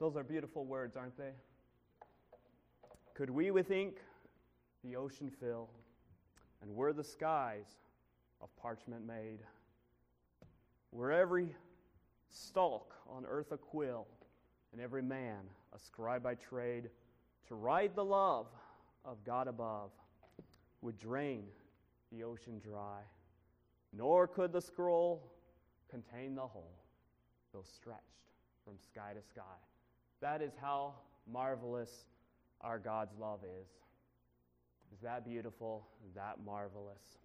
[0.00, 1.32] Those are beautiful words, aren't they?
[3.12, 3.98] Could we with ink
[4.82, 5.68] the ocean fill,
[6.62, 7.66] and were the skies
[8.40, 9.40] of parchment made?
[10.90, 11.54] Were every
[12.30, 14.06] stalk on earth a quill,
[14.72, 15.40] and every man
[15.74, 16.88] a scribe by trade,
[17.48, 18.46] to write the love
[19.04, 19.90] of God above
[20.80, 21.44] would drain
[22.10, 23.00] the ocean dry,
[23.92, 25.30] nor could the scroll
[25.90, 26.78] contain the whole,
[27.52, 28.00] though stretched
[28.64, 29.42] from sky to sky.
[30.20, 30.94] That is how
[31.30, 32.04] marvelous
[32.60, 33.68] our God's love is.
[34.92, 35.86] Is that beautiful?
[36.14, 37.18] That marvelous?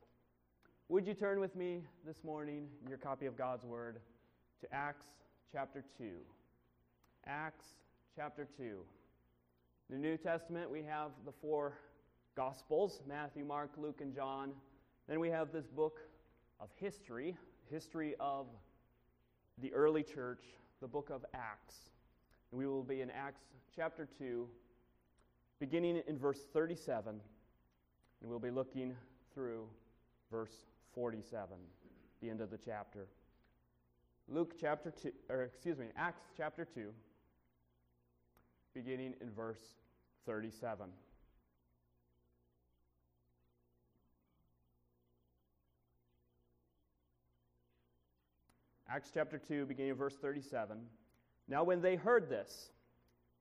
[0.88, 4.00] Would you turn with me this morning in your copy of God's Word
[4.62, 5.08] to Acts
[5.52, 6.06] chapter 2?
[7.28, 7.66] Acts
[8.16, 8.64] chapter 2.
[8.64, 8.76] In
[9.90, 11.74] the New Testament, we have the four
[12.38, 14.52] Gospels Matthew, Mark, Luke, and John.
[15.10, 16.00] Then we have this book
[16.62, 17.36] of history,
[17.70, 18.46] history of
[19.62, 20.44] the early church,
[20.82, 21.90] the book of Acts.
[22.56, 23.42] And we will be in Acts
[23.76, 24.48] chapter 2,
[25.60, 27.20] beginning in verse 37,
[28.22, 28.96] and we'll be looking
[29.34, 29.68] through
[30.32, 31.58] verse 47,
[32.22, 33.08] the end of the chapter.
[34.30, 36.94] Luke chapter 2, or excuse me, Acts chapter 2,
[38.74, 39.60] beginning in verse
[40.26, 40.88] 37.
[48.90, 50.78] Acts chapter 2, beginning of verse 37.
[51.48, 52.70] Now, when they heard this,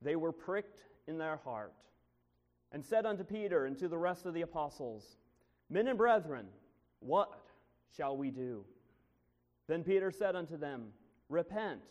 [0.01, 1.73] they were pricked in their heart,
[2.71, 5.17] and said unto Peter and to the rest of the apostles,
[5.69, 6.47] Men and brethren,
[6.99, 7.33] what
[7.95, 8.63] shall we do?
[9.67, 10.87] Then Peter said unto them,
[11.29, 11.81] Repent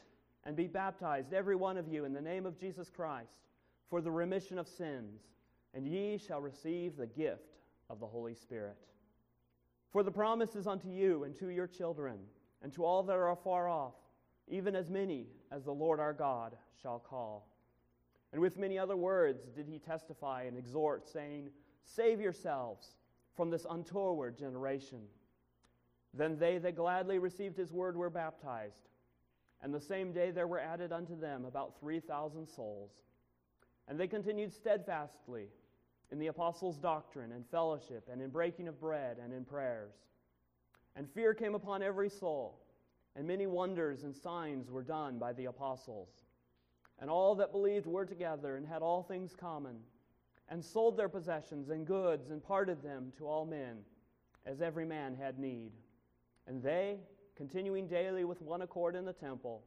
[0.45, 3.49] and be baptized, every one of you, in the name of Jesus Christ,
[3.89, 5.23] for the remission of sins,
[5.73, 7.59] and ye shall receive the gift
[7.91, 8.77] of the Holy Spirit.
[9.91, 12.19] For the promise is unto you and to your children,
[12.63, 13.95] and to all that are far off,
[14.49, 17.49] even as many as the Lord our God shall call.
[18.33, 21.51] And with many other words did he testify and exhort, saying,
[21.85, 22.97] Save yourselves
[23.37, 25.03] from this untoward generation.
[26.13, 28.89] Then they that gladly received his word were baptized.
[29.63, 32.91] And the same day there were added unto them about 3,000 souls.
[33.89, 35.49] And they continued steadfastly
[36.13, 39.95] in the apostles' doctrine and fellowship, and in breaking of bread and in prayers.
[40.97, 42.61] And fear came upon every soul,
[43.17, 46.09] and many wonders and signs were done by the apostles.
[47.01, 49.77] And all that believed were together and had all things common,
[50.49, 53.79] and sold their possessions and goods, and parted them to all men,
[54.47, 55.73] as every man had need.
[56.47, 56.99] And they,
[57.37, 59.63] continuing daily with one accord in the temple,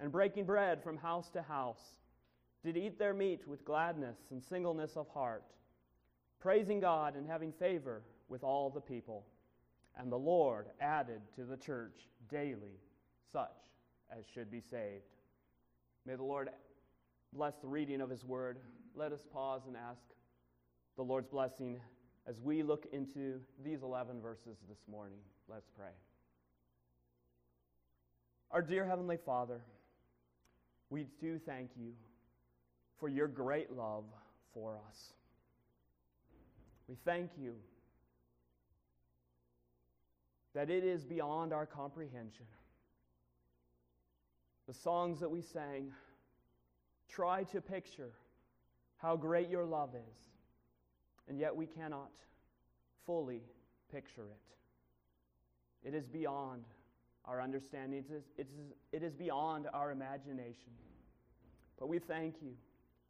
[0.00, 1.98] and breaking bread from house to house,
[2.64, 5.44] did eat their meat with gladness and singleness of heart,
[6.40, 9.24] praising God and having favor with all the people.
[9.96, 12.80] And the Lord added to the church daily
[13.32, 13.48] such
[14.16, 15.04] as should be saved.
[16.06, 16.48] May the Lord
[17.32, 18.58] bless the reading of his word.
[18.94, 20.00] Let us pause and ask
[20.96, 21.80] the Lord's blessing
[22.26, 25.18] as we look into these 11 verses this morning.
[25.48, 25.92] Let's pray.
[28.50, 29.60] Our dear Heavenly Father,
[30.90, 31.92] we do thank you
[32.98, 34.04] for your great love
[34.54, 35.12] for us.
[36.88, 37.54] We thank you
[40.54, 42.46] that it is beyond our comprehension.
[44.66, 45.92] The songs that we sang
[47.08, 48.10] try to picture
[48.96, 50.18] how great your love is,
[51.28, 52.10] and yet we cannot
[53.06, 53.42] fully
[53.90, 55.88] picture it.
[55.88, 56.64] It is beyond
[57.24, 60.72] our understanding, it is, it is, it is beyond our imagination.
[61.78, 62.52] But we thank you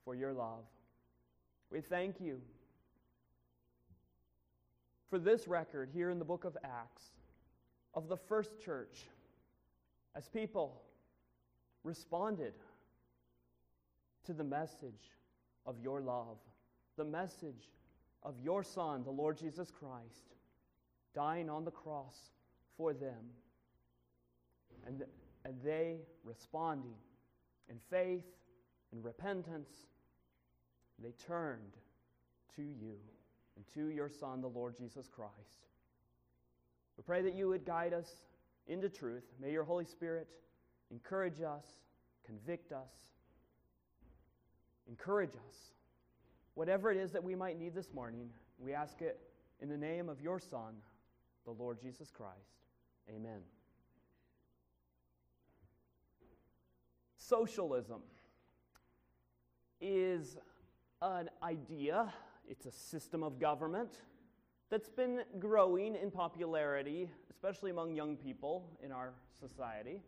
[0.04, 0.64] for your love.
[1.70, 2.40] We thank you
[5.08, 7.04] for this record here in the book of Acts
[7.94, 9.06] of the first church
[10.14, 10.82] as people
[11.84, 12.54] responded
[14.24, 15.12] to the message
[15.66, 16.38] of your love,
[16.96, 17.70] the message
[18.22, 20.34] of your Son, the Lord Jesus Christ,
[21.14, 22.16] dying on the cross
[22.76, 23.30] for them
[24.86, 25.04] and,
[25.44, 26.96] and they responding
[27.68, 28.24] in faith
[28.92, 29.70] and repentance,
[30.98, 31.76] they turned
[32.56, 32.96] to you
[33.56, 35.67] and to your Son, the Lord Jesus Christ.
[36.98, 38.10] We pray that you would guide us
[38.66, 39.22] into truth.
[39.40, 40.26] May your Holy Spirit
[40.90, 41.64] encourage us,
[42.26, 42.90] convict us,
[44.88, 45.72] encourage us.
[46.54, 48.28] Whatever it is that we might need this morning,
[48.58, 49.20] we ask it
[49.60, 50.74] in the name of your Son,
[51.44, 52.34] the Lord Jesus Christ.
[53.08, 53.40] Amen.
[57.16, 58.00] Socialism
[59.80, 60.36] is
[61.00, 62.12] an idea,
[62.48, 64.00] it's a system of government
[64.70, 70.02] that's been growing in popularity, especially among young people in our society.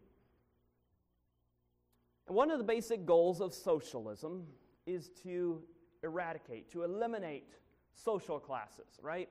[2.26, 4.46] And one of the basic goals of socialism
[4.86, 5.62] is to
[6.02, 7.48] eradicate, to eliminate
[7.94, 9.28] social classes, right?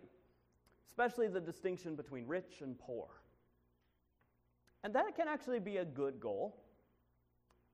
[0.88, 3.08] Especially the distinction between rich and poor.
[4.84, 6.56] And that can actually be a good goal.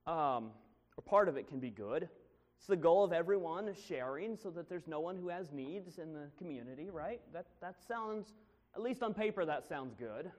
[0.08, 0.52] Um,
[0.98, 2.10] or part of it can be good.
[2.58, 6.14] It's the goal of everyone sharing so that there's no one who has needs in
[6.14, 7.22] the community, right?
[7.34, 8.34] That, that sounds,
[8.76, 10.32] at least on paper, that sounds good.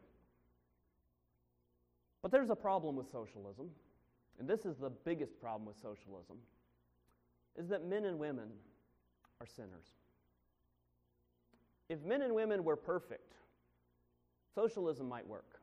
[2.22, 3.70] But there's a problem with socialism,
[4.40, 6.38] and this is the biggest problem with socialism,
[7.56, 8.48] is that men and women
[9.40, 9.86] are sinners.
[11.88, 13.34] If men and women were perfect,
[14.54, 15.60] socialism might work.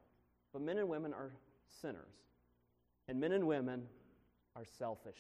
[0.54, 1.32] But men and women are
[1.82, 2.14] sinners,
[3.08, 3.84] and men and women
[4.56, 5.20] are selfish.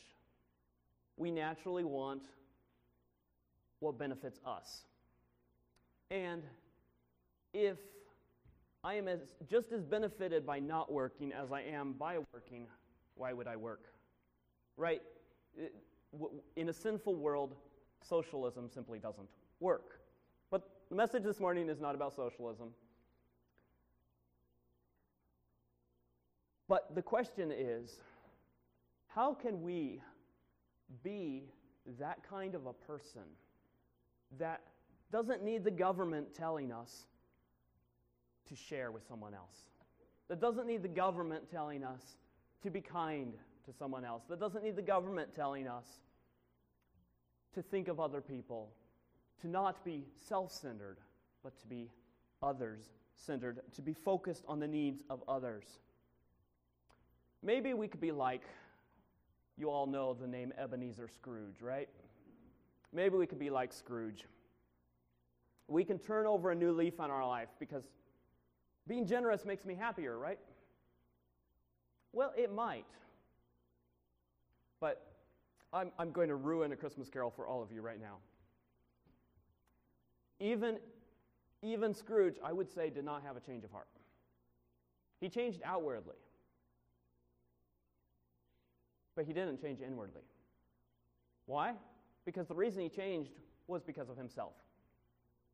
[1.18, 2.24] We naturally want
[3.80, 4.86] what benefits us.
[6.10, 6.44] And
[7.54, 7.77] if
[8.83, 9.19] I am as,
[9.50, 12.68] just as benefited by not working as I am by working,
[13.15, 13.86] why would I work?
[14.75, 15.01] Right?
[16.56, 17.56] In a sinful world,
[18.04, 19.30] socialism simply doesn't
[19.60, 20.00] work.
[20.51, 22.69] But the message this morning is not about socialism.
[26.68, 28.00] But the question is
[29.07, 30.01] how can we
[31.04, 31.44] be
[32.00, 33.24] that kind of a person
[34.40, 34.62] that
[35.12, 37.06] doesn't need the government telling us
[38.48, 39.70] to share with someone else?
[40.30, 42.02] That doesn't need the government telling us
[42.64, 43.34] to be kind
[43.66, 44.24] to someone else?
[44.30, 45.86] That doesn't need the government telling us
[47.54, 48.72] to think of other people,
[49.42, 50.98] to not be self centered,
[51.44, 51.90] but to be
[52.42, 55.66] others centered, to be focused on the needs of others.
[57.42, 58.44] Maybe we could be like,
[59.58, 61.90] you all know the name Ebenezer Scrooge, right?
[62.92, 64.26] Maybe we could be like Scrooge.
[65.68, 67.84] We can turn over a new leaf on our life because
[68.88, 70.40] being generous makes me happier, right?
[72.12, 72.86] Well, it might.
[74.80, 75.02] But
[75.72, 78.18] I'm, I'm going to ruin a Christmas carol for all of you right now.
[80.40, 80.78] Even,
[81.62, 83.88] even Scrooge, I would say, did not have a change of heart.
[85.22, 86.18] He changed outwardly
[89.15, 90.21] but he didn't change inwardly.
[91.45, 91.74] Why?
[92.25, 93.31] Because the reason he changed
[93.68, 94.54] was because of himself.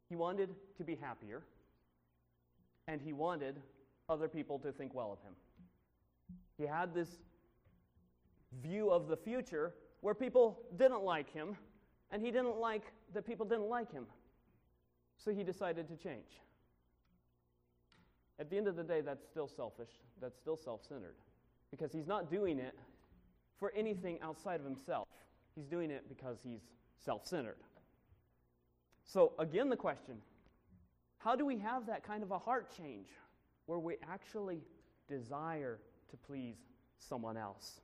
[0.07, 1.44] He wanted to be happier,
[2.88, 3.56] and he wanted
[4.07, 5.33] other people to think well of him.
[6.57, 7.09] He had this
[8.61, 11.56] view of the future where people didn't like him,
[12.11, 12.83] and he didn't like
[13.13, 14.06] that people didn't like him.
[15.17, 16.41] So he decided to change.
[18.39, 19.89] At the end of the day, that's still selfish.
[20.21, 21.15] That's still self centered.
[21.71, 22.73] Because he's not doing it
[23.59, 25.07] for anything outside of himself.
[25.56, 26.61] He's doing it because he's
[27.03, 27.57] self centered.
[29.06, 30.17] So, again, the question
[31.17, 33.07] how do we have that kind of a heart change
[33.65, 34.61] where we actually
[35.07, 35.79] desire
[36.09, 36.56] to please
[36.97, 37.81] someone else?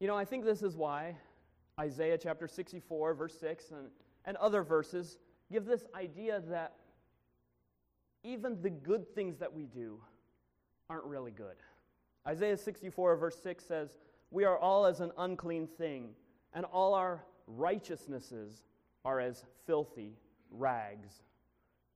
[0.00, 1.16] You know, I think this is why
[1.78, 3.88] Isaiah chapter 64, verse 6, and,
[4.24, 5.18] and other verses
[5.50, 6.74] give this idea that
[8.24, 10.00] even the good things that we do
[10.88, 11.56] aren't really good.
[12.26, 13.96] Isaiah 64, verse 6 says,
[14.30, 16.10] We are all as an unclean thing,
[16.54, 18.62] and all our righteousnesses
[19.04, 20.16] are as filthy
[20.50, 21.22] rags.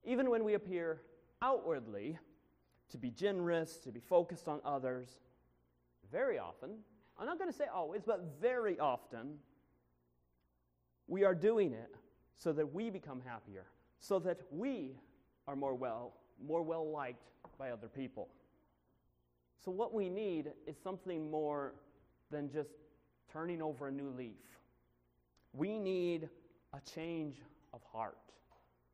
[0.04, 1.02] Even when we appear
[1.42, 2.18] outwardly
[2.90, 5.20] to be generous, to be focused on others,
[6.10, 6.70] very often,
[7.18, 9.38] I'm not going to say always, but very often,
[11.08, 11.94] we are doing it
[12.36, 13.64] so that we become happier,
[14.00, 14.98] so that we
[15.46, 18.28] are more well, more well liked by other people.
[19.66, 21.74] So, what we need is something more
[22.30, 22.70] than just
[23.32, 24.60] turning over a new leaf.
[25.52, 26.28] We need
[26.72, 27.38] a change
[27.74, 28.16] of heart.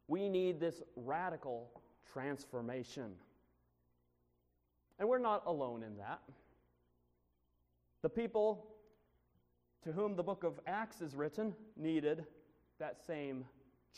[0.09, 1.69] We need this radical
[2.11, 3.13] transformation.
[4.99, 6.23] And we're not alone in that.
[8.01, 8.67] The people
[9.85, 12.25] to whom the book of Acts is written needed
[12.79, 13.45] that same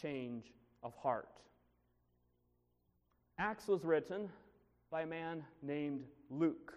[0.02, 0.50] change
[0.82, 1.28] of heart.
[3.38, 4.28] Acts was written
[4.90, 6.04] by a man named
[6.38, 6.74] Luke,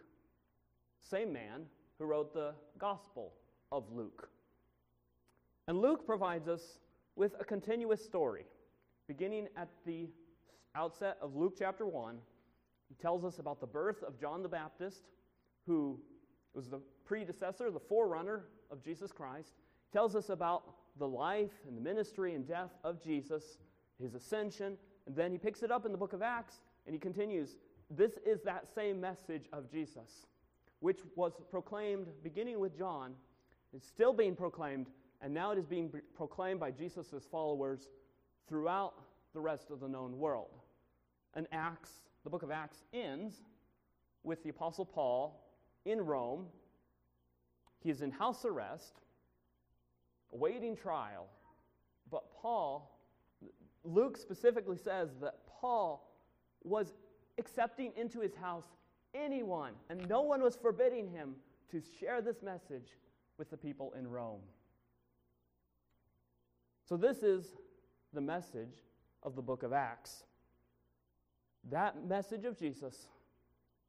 [1.02, 1.66] same man
[1.98, 3.34] who wrote the Gospel
[3.72, 4.30] of Luke.
[5.68, 6.80] And Luke provides us
[7.16, 8.46] with a continuous story.
[9.08, 10.08] Beginning at the
[10.76, 12.18] outset of Luke chapter 1,
[12.88, 15.04] he tells us about the birth of John the Baptist,
[15.66, 16.00] who
[16.54, 19.54] was the predecessor, the forerunner of Jesus Christ.
[19.90, 20.64] He tells us about
[21.00, 23.58] the life and the ministry and death of Jesus,
[24.02, 27.00] his ascension, and then he picks it up in the book of Acts and he
[27.00, 27.58] continues
[27.90, 30.28] this is that same message of Jesus,
[30.80, 33.14] which was proclaimed beginning with John.
[33.74, 34.88] It's still being proclaimed,
[35.22, 37.90] and now it is being proclaimed by Jesus' followers
[38.48, 38.94] throughout
[39.34, 40.60] the rest of the known world.
[41.34, 41.92] And Acts,
[42.24, 43.36] the book of Acts, ends
[44.24, 45.42] with the Apostle Paul
[45.86, 46.48] in Rome.
[47.80, 49.02] He is in house arrest,
[50.34, 51.28] awaiting trial.
[52.12, 53.00] But Paul,
[53.84, 56.14] Luke specifically says that Paul
[56.64, 56.94] was
[57.38, 58.66] accepting into his house
[59.14, 61.36] anyone, and no one was forbidding him
[61.72, 62.98] to share this message
[63.38, 64.42] with the people in Rome.
[66.88, 67.46] So, this is
[68.14, 68.84] the message
[69.24, 70.24] of the book of Acts.
[71.70, 73.08] That message of Jesus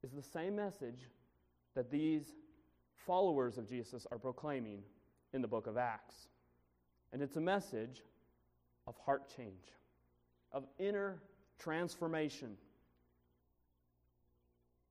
[0.02, 1.08] is the same message
[1.74, 2.32] that these
[3.06, 4.82] followers of Jesus are proclaiming
[5.32, 6.28] in the book of Acts.
[7.12, 8.02] And it's a message
[8.86, 9.72] of heart change,
[10.52, 11.22] of inner
[11.58, 12.56] transformation.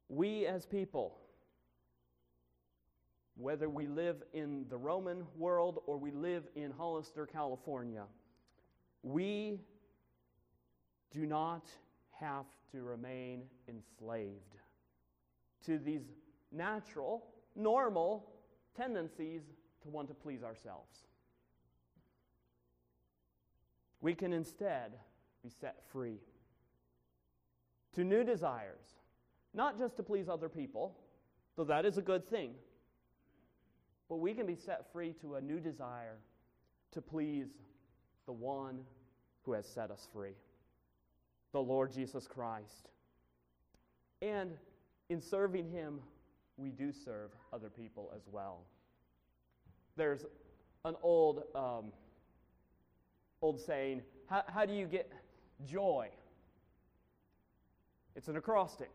[0.09, 1.17] We as people,
[3.35, 8.03] whether we live in the Roman world or we live in Hollister, California,
[9.03, 9.59] we
[11.11, 11.67] do not
[12.19, 14.55] have to remain enslaved
[15.65, 16.03] to these
[16.51, 18.29] natural, normal
[18.75, 19.41] tendencies
[19.81, 21.05] to want to please ourselves.
[24.01, 24.93] We can instead
[25.43, 26.19] be set free
[27.93, 28.85] to new desires,
[29.57, 30.95] not just to please other people,
[31.55, 32.51] though that is a good thing,
[34.07, 36.19] but we can be set free to a new desire
[36.91, 37.47] to please
[38.27, 38.79] the one
[39.43, 40.35] who has set us free
[41.53, 42.89] the Lord Jesus Christ.
[44.21, 44.51] And
[45.09, 46.01] in serving Him,
[46.57, 48.59] we do serve other people as well.
[49.95, 50.25] There's
[50.85, 51.85] an old, um,
[53.41, 55.11] old saying how, how do you get
[55.65, 56.09] joy?
[58.15, 58.91] It's an acrostic.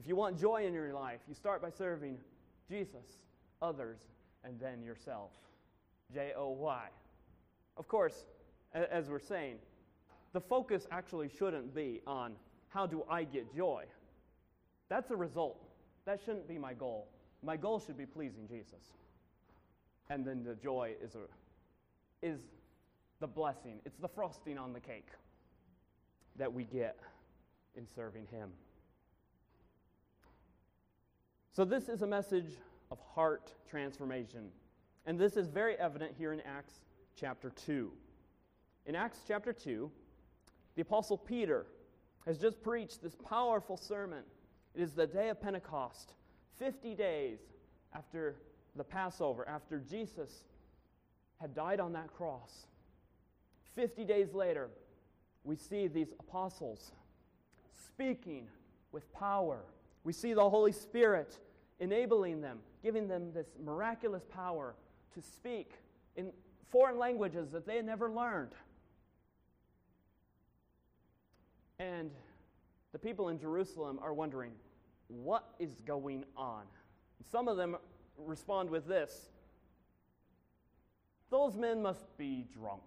[0.00, 2.16] If you want joy in your life, you start by serving
[2.70, 3.18] Jesus,
[3.60, 3.98] others,
[4.44, 5.30] and then yourself.
[6.14, 6.88] J O Y.
[7.76, 8.24] Of course,
[8.72, 9.56] as we're saying,
[10.32, 12.32] the focus actually shouldn't be on
[12.68, 13.84] how do I get joy.
[14.88, 15.62] That's a result.
[16.06, 17.06] That shouldn't be my goal.
[17.42, 18.94] My goal should be pleasing Jesus.
[20.08, 22.40] And then the joy is, a, is
[23.20, 25.08] the blessing, it's the frosting on the cake
[26.36, 26.96] that we get
[27.76, 28.48] in serving Him.
[31.52, 32.46] So, this is a message
[32.92, 34.50] of heart transformation.
[35.06, 36.74] And this is very evident here in Acts
[37.16, 37.90] chapter 2.
[38.86, 39.90] In Acts chapter 2,
[40.76, 41.66] the Apostle Peter
[42.24, 44.22] has just preached this powerful sermon.
[44.74, 46.14] It is the day of Pentecost,
[46.58, 47.40] 50 days
[47.94, 48.36] after
[48.76, 50.44] the Passover, after Jesus
[51.40, 52.66] had died on that cross.
[53.74, 54.68] 50 days later,
[55.42, 56.92] we see these apostles
[57.86, 58.46] speaking
[58.92, 59.64] with power.
[60.04, 61.38] We see the Holy Spirit
[61.78, 64.74] enabling them, giving them this miraculous power
[65.14, 65.72] to speak
[66.16, 66.32] in
[66.70, 68.52] foreign languages that they had never learned.
[71.78, 72.10] And
[72.92, 74.52] the people in Jerusalem are wondering,
[75.08, 76.64] what is going on?
[77.30, 77.76] Some of them
[78.16, 79.30] respond with this
[81.30, 82.82] Those men must be drunk.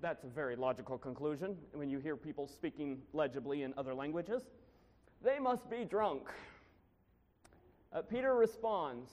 [0.00, 4.42] That's a very logical conclusion when you hear people speaking legibly in other languages.
[5.22, 6.28] They must be drunk.
[7.92, 9.10] Uh, Peter responds,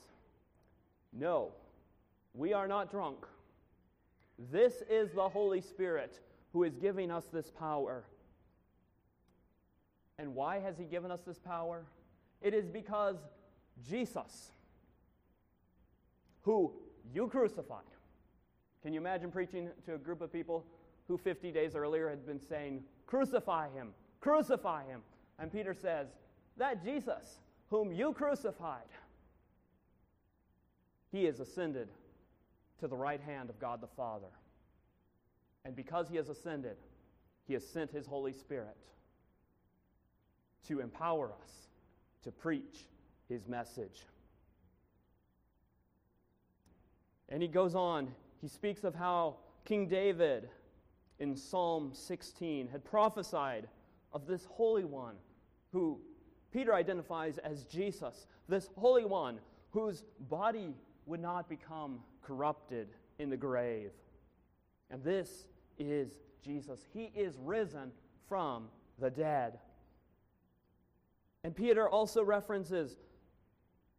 [1.13, 1.51] No,
[2.33, 3.25] we are not drunk.
[4.51, 6.19] This is the Holy Spirit
[6.53, 8.05] who is giving us this power.
[10.17, 11.85] And why has he given us this power?
[12.41, 13.17] It is because
[13.87, 14.51] Jesus,
[16.41, 16.73] who
[17.13, 17.83] you crucified.
[18.81, 20.65] Can you imagine preaching to a group of people
[21.07, 23.89] who 50 days earlier had been saying, Crucify him,
[24.21, 25.01] crucify him?
[25.39, 26.07] And Peter says,
[26.57, 28.89] That Jesus, whom you crucified,
[31.11, 31.87] he is ascended
[32.79, 34.27] to the right hand of God the Father.
[35.65, 36.77] And because he has ascended,
[37.47, 38.77] he has sent his Holy Spirit
[40.67, 41.67] to empower us
[42.23, 42.85] to preach
[43.27, 44.05] his message.
[47.29, 48.09] And he goes on,
[48.41, 50.49] he speaks of how King David
[51.19, 53.67] in Psalm 16 had prophesied
[54.13, 55.15] of this Holy One
[55.71, 55.99] who
[56.51, 59.39] Peter identifies as Jesus, this Holy One
[59.71, 60.73] whose body
[61.05, 62.87] would not become corrupted
[63.19, 63.91] in the grave.
[64.89, 65.45] And this
[65.77, 66.11] is
[66.43, 66.85] Jesus.
[66.93, 67.91] He is risen
[68.27, 68.65] from
[68.99, 69.59] the dead.
[71.43, 72.97] And Peter also references,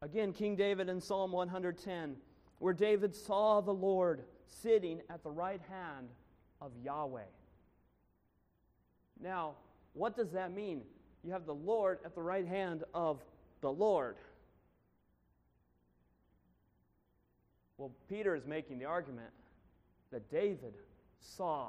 [0.03, 2.17] again, King David in Psalm 110,
[2.59, 6.09] where David saw the Lord sitting at the right hand
[6.61, 7.23] of Yahweh.
[9.23, 9.55] Now,
[9.93, 10.83] what does that mean?
[11.25, 13.21] You have the Lord at the right hand of
[13.61, 14.17] the Lord.
[17.77, 19.31] Well, Peter is making the argument
[20.13, 20.75] that David
[21.21, 21.69] saw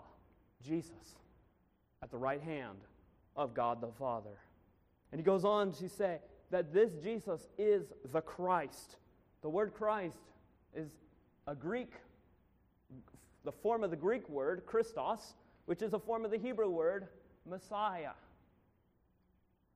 [0.65, 1.15] Jesus
[2.03, 2.77] at the right hand
[3.35, 4.37] of God the Father.
[5.11, 8.97] And he goes on to say that this Jesus is the Christ.
[9.41, 10.17] The word Christ
[10.75, 10.89] is
[11.47, 11.93] a Greek,
[13.43, 15.33] the form of the Greek word, Christos,
[15.65, 17.07] which is a form of the Hebrew word,
[17.49, 18.11] Messiah.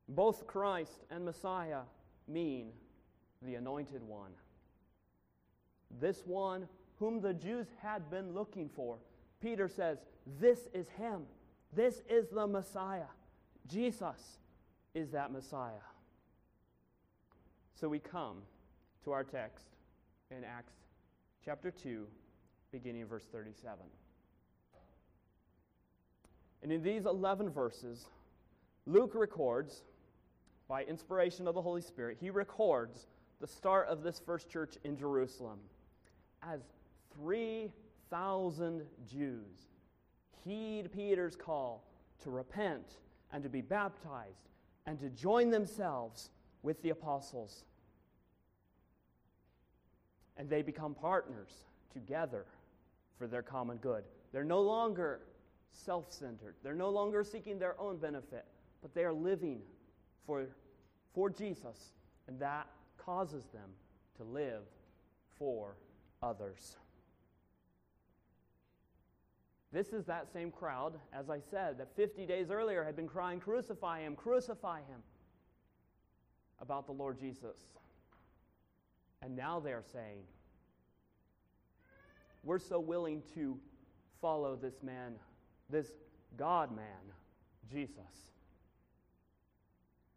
[0.07, 1.81] Both Christ and Messiah
[2.27, 2.71] mean
[3.41, 4.31] the anointed one.
[5.99, 8.97] This one whom the Jews had been looking for.
[9.41, 9.99] Peter says,
[10.39, 11.23] This is him.
[11.73, 13.11] This is the Messiah.
[13.67, 14.39] Jesus
[14.93, 15.71] is that Messiah.
[17.73, 18.37] So we come
[19.03, 19.65] to our text
[20.31, 20.73] in Acts
[21.43, 22.07] chapter 2,
[22.71, 23.79] beginning in verse 37.
[26.63, 28.05] And in these 11 verses,
[28.87, 29.83] Luke records,
[30.67, 33.07] by inspiration of the Holy Spirit, he records
[33.39, 35.59] the start of this first church in Jerusalem
[36.41, 36.61] as
[37.15, 39.67] 3,000 Jews
[40.45, 41.83] heed Peter's call
[42.23, 42.99] to repent
[43.33, 44.49] and to be baptized
[44.85, 46.29] and to join themselves
[46.61, 47.65] with the apostles.
[50.37, 51.51] And they become partners
[51.91, 52.45] together
[53.17, 54.03] for their common good.
[54.31, 55.21] They're no longer
[55.73, 58.45] self centered, they're no longer seeking their own benefit,
[58.81, 59.61] but they are living
[60.25, 60.47] for,
[61.13, 61.93] for Jesus,
[62.27, 62.67] and that
[62.97, 63.69] causes them
[64.17, 64.63] to live
[65.37, 65.75] for
[66.21, 66.77] others.
[69.71, 73.39] This is that same crowd, as I said, that 50 days earlier had been crying,
[73.39, 75.01] Crucify him, crucify him,
[76.61, 77.57] about the Lord Jesus.
[79.21, 80.21] And now they are saying,
[82.43, 83.57] We're so willing to
[84.21, 85.15] follow this man,
[85.69, 85.91] this
[86.37, 86.85] God man,
[87.69, 88.31] Jesus,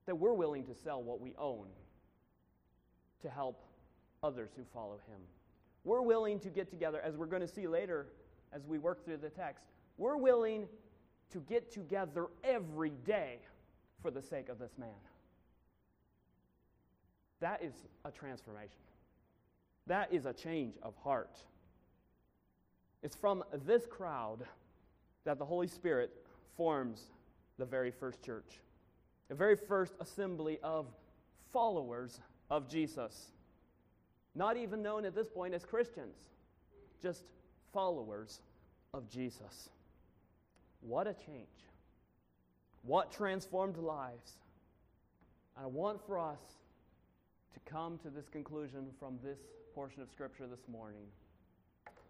[0.08, 1.66] that we're willing to sell what we own
[3.20, 3.62] to help
[4.22, 5.20] others who follow him.
[5.84, 8.06] We're willing to get together, as we're going to see later
[8.50, 9.64] as we work through the text.
[9.98, 10.66] We're willing
[11.30, 13.40] to get together every day
[14.00, 14.88] for the sake of this man.
[17.40, 17.74] That is
[18.06, 18.80] a transformation.
[19.88, 21.36] That is a change of heart.
[23.02, 24.38] It's from this crowd
[25.26, 26.10] that the Holy Spirit
[26.56, 27.10] forms
[27.58, 28.60] the very first church,
[29.28, 30.86] the very first assembly of
[31.52, 33.32] followers of Jesus.
[34.34, 36.16] Not even known at this point as Christians,
[37.02, 37.24] just
[37.72, 38.40] followers
[38.94, 39.70] of Jesus.
[40.80, 41.46] What a change.
[42.82, 44.32] What transformed lives.
[45.56, 46.40] And I want for us
[47.52, 49.38] to come to this conclusion from this
[49.74, 51.06] portion of Scripture this morning.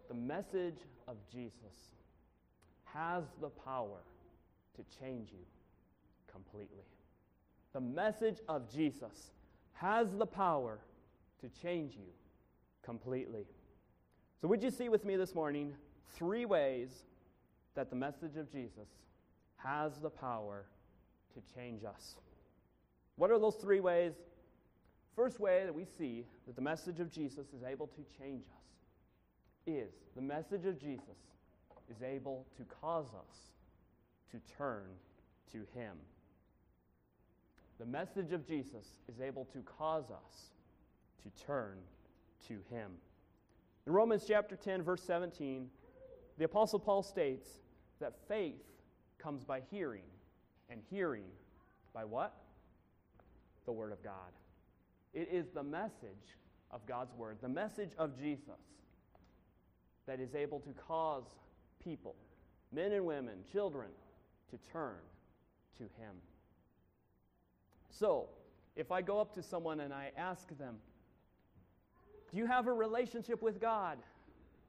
[0.07, 0.77] The message
[1.07, 1.91] of Jesus
[2.85, 3.99] has the power
[4.75, 5.45] to change you
[6.31, 6.85] completely.
[7.73, 9.31] The message of Jesus
[9.73, 10.79] has the power
[11.41, 12.11] to change you
[12.83, 13.45] completely.
[14.41, 15.73] So, would you see with me this morning
[16.15, 16.89] three ways
[17.75, 18.87] that the message of Jesus
[19.57, 20.65] has the power
[21.33, 22.15] to change us?
[23.17, 24.13] What are those three ways?
[25.15, 28.59] First way that we see that the message of Jesus is able to change us
[29.67, 31.17] is the message of Jesus
[31.89, 33.37] is able to cause us
[34.31, 34.85] to turn
[35.51, 35.97] to Him.
[37.79, 40.51] The message of Jesus is able to cause us
[41.23, 41.77] to turn
[42.47, 42.91] to Him.
[43.87, 45.69] In Romans chapter 10, verse 17,
[46.37, 47.47] the Apostle Paul states
[48.01, 48.61] that faith
[49.17, 50.03] comes by hearing,
[50.69, 51.25] and hearing
[51.93, 52.35] by what?
[53.65, 54.33] The Word of God.
[55.13, 56.35] It is the message
[56.71, 58.59] of God's Word, the message of Jesus,
[60.05, 61.23] that is able to cause
[61.81, 62.15] people,
[62.73, 63.89] men and women, children,
[64.51, 64.97] to turn
[65.77, 66.15] to Him.
[67.89, 68.29] So,
[68.75, 70.75] if I go up to someone and I ask them,
[72.31, 73.97] Do you have a relationship with God?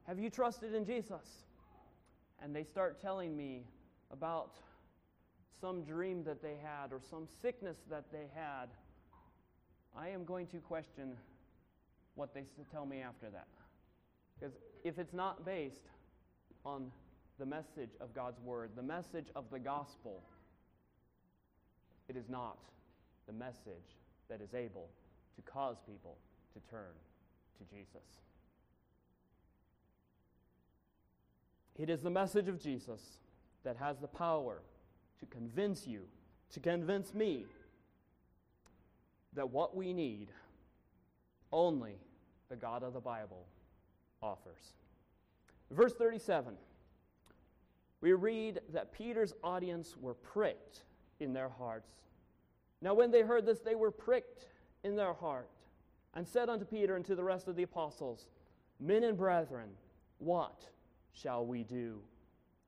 [0.07, 1.45] Have you trusted in Jesus?
[2.43, 3.65] And they start telling me
[4.11, 4.57] about
[5.61, 8.67] some dream that they had or some sickness that they had.
[9.97, 11.17] I am going to question
[12.15, 13.49] what they tell me after that.
[14.39, 14.55] Because
[14.85, 15.89] if it's not based
[16.65, 16.91] on
[17.39, 20.23] the message of God's Word, the message of the gospel,
[22.09, 22.59] it is not
[23.31, 23.97] the message
[24.29, 24.89] that is able
[25.37, 26.17] to cause people
[26.53, 26.95] to turn
[27.59, 28.03] to Jesus.
[31.79, 33.01] It is the message of Jesus
[33.63, 34.63] that has the power
[35.21, 36.03] to convince you,
[36.53, 37.45] to convince me,
[39.35, 40.29] that what we need,
[41.53, 41.95] only
[42.49, 43.45] the God of the Bible
[44.21, 44.73] offers.
[45.71, 46.55] Verse 37,
[48.01, 50.81] we read that Peter's audience were pricked
[51.21, 52.01] in their hearts.
[52.83, 54.47] Now, when they heard this, they were pricked
[54.85, 55.51] in their heart
[56.15, 58.27] and said unto Peter and to the rest of the apostles,
[58.79, 59.69] Men and brethren,
[60.19, 60.65] what
[61.13, 62.01] shall we do?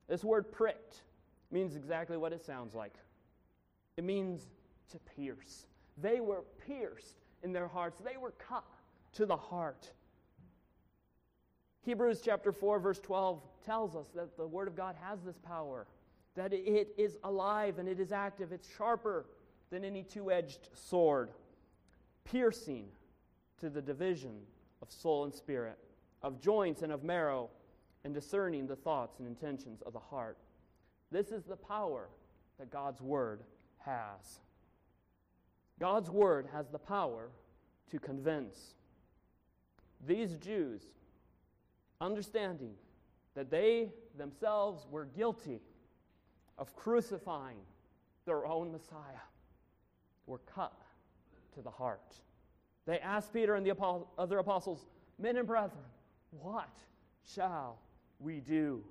[0.07, 1.01] This word pricked
[1.51, 2.93] means exactly what it sounds like
[3.97, 4.47] it means
[4.91, 5.65] to pierce.
[5.97, 8.65] They were pierced in their hearts, they were cut
[9.13, 9.91] to the heart.
[11.81, 15.85] Hebrews chapter 4, verse 12 tells us that the Word of God has this power,
[16.35, 18.51] that it is alive and it is active.
[18.51, 19.25] It's sharper
[19.73, 21.31] than any two edged sword,
[22.25, 22.85] piercing
[23.59, 24.35] to the division
[24.83, 25.79] of soul and spirit,
[26.21, 27.49] of joints and of marrow,
[28.03, 30.37] and discerning the thoughts and intentions of the heart.
[31.11, 32.07] This is the power
[32.59, 33.41] that God's Word
[33.79, 34.41] has.
[35.79, 37.31] God's Word has the power
[37.89, 38.75] to convince.
[40.05, 40.83] These Jews,
[41.99, 42.75] understanding
[43.33, 45.61] that they themselves were guilty
[46.59, 47.57] of crucifying
[48.27, 49.23] their own Messiah,
[50.27, 50.81] were cut
[51.53, 52.15] to the heart.
[52.85, 53.75] They asked Peter and the
[54.17, 54.85] other apostles,
[55.19, 55.83] Men and brethren,
[56.31, 56.73] what
[57.33, 57.77] shall
[58.19, 58.83] we do?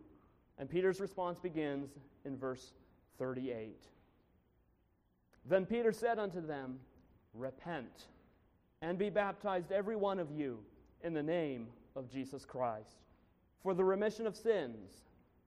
[0.58, 1.90] And Peter's response begins
[2.24, 2.72] in verse
[3.18, 3.82] 38.
[5.44, 6.78] Then Peter said unto them,
[7.34, 8.06] Repent
[8.82, 10.58] and be baptized, every one of you,
[11.02, 13.06] in the name of Jesus Christ,
[13.62, 14.90] for the remission of sins,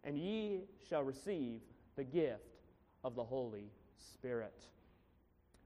[0.04, 1.62] and ye shall receive
[1.96, 2.62] the gift
[3.04, 4.66] of the Holy Spirit.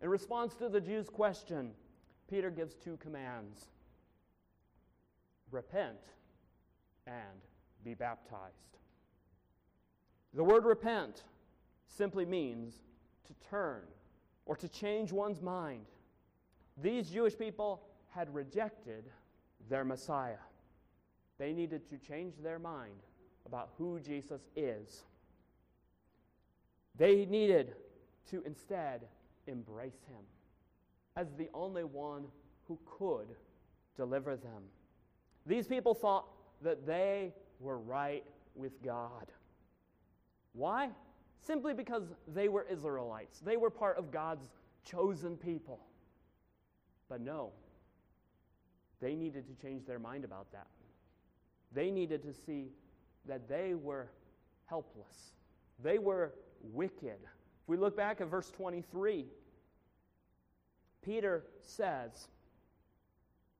[0.02, 1.72] In response to the Jews' question,
[2.30, 3.68] Peter gives two commands
[5.52, 5.98] repent
[7.08, 7.42] and
[7.84, 8.78] be baptized.
[10.34, 11.24] The word repent
[11.88, 12.76] simply means
[13.26, 13.82] to turn
[14.46, 15.86] or to change one's mind.
[16.78, 19.06] These Jewish people had rejected
[19.70, 20.38] their Messiah.
[21.40, 23.02] They needed to change their mind
[23.46, 25.04] about who Jesus is.
[26.96, 27.74] They needed
[28.30, 29.08] to instead
[29.50, 30.24] embrace him
[31.16, 32.26] as the only one
[32.68, 33.28] who could
[33.98, 34.64] deliver them.
[35.46, 36.26] These people thought
[36.62, 38.24] that they were right
[38.56, 39.32] with God.
[40.54, 40.90] Why?
[41.40, 43.40] Simply because they were Israelites.
[43.40, 44.50] They were part of God's
[44.84, 45.80] chosen people.
[47.08, 47.52] But no,
[49.02, 50.68] they needed to change their mind about that.
[51.74, 52.70] They needed to see
[53.26, 54.10] that they were
[54.66, 55.34] helpless,
[55.82, 57.18] they were wicked.
[57.24, 59.26] If we look back at verse 23,
[61.10, 62.28] Peter says,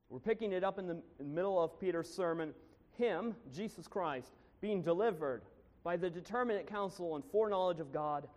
[0.08, 2.54] we're picking it up in the middle of Peter's sermon,
[2.96, 5.42] Him, Jesus Christ, being delivered
[5.84, 8.28] by the determinate counsel and foreknowledge of God,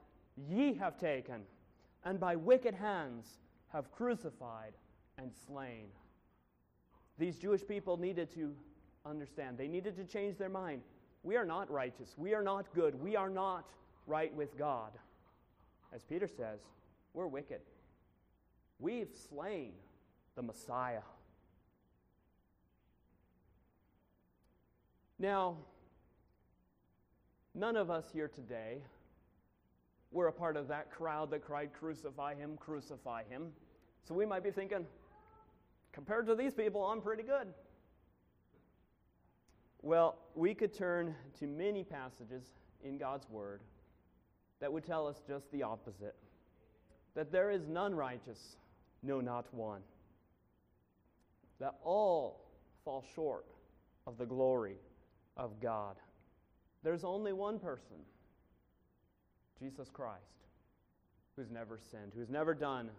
[0.48, 1.42] ye have taken,
[2.07, 3.27] and by wicked hands
[3.70, 4.72] have crucified
[5.18, 5.88] and slain.
[7.18, 8.55] These Jewish people needed to
[9.05, 10.81] understand, they needed to change their mind.
[11.22, 12.14] We are not righteous.
[12.16, 12.94] We are not good.
[12.94, 13.68] We are not
[14.07, 14.92] right with God.
[15.94, 16.61] As Peter says,
[17.12, 17.61] we're wicked.
[18.78, 19.72] We've slain
[20.35, 21.02] the Messiah.
[25.18, 25.56] Now,
[27.54, 28.78] none of us here today
[30.11, 33.52] were a part of that crowd that cried, Crucify him, crucify him.
[34.06, 34.85] So we might be thinking,
[35.92, 37.48] compared to these people, I'm pretty good.
[39.80, 42.44] Well, we could turn to many passages
[42.85, 43.61] in God's Word
[44.61, 46.14] that would tell us just the opposite
[47.14, 48.56] that there is none righteous,
[49.03, 49.83] no, not one.
[51.59, 52.41] That all
[52.85, 53.47] fall short
[54.07, 54.77] of the glory
[55.37, 55.97] of God.
[56.83, 57.97] There's only one person,
[59.59, 60.21] Jesus Christ,
[61.37, 62.91] who's never sinned, who's never done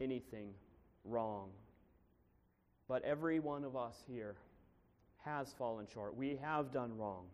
[0.00, 0.50] anything
[1.04, 1.50] wrong.
[2.88, 4.36] But every one of us here
[5.24, 6.16] has fallen short.
[6.16, 7.24] We have done wrong.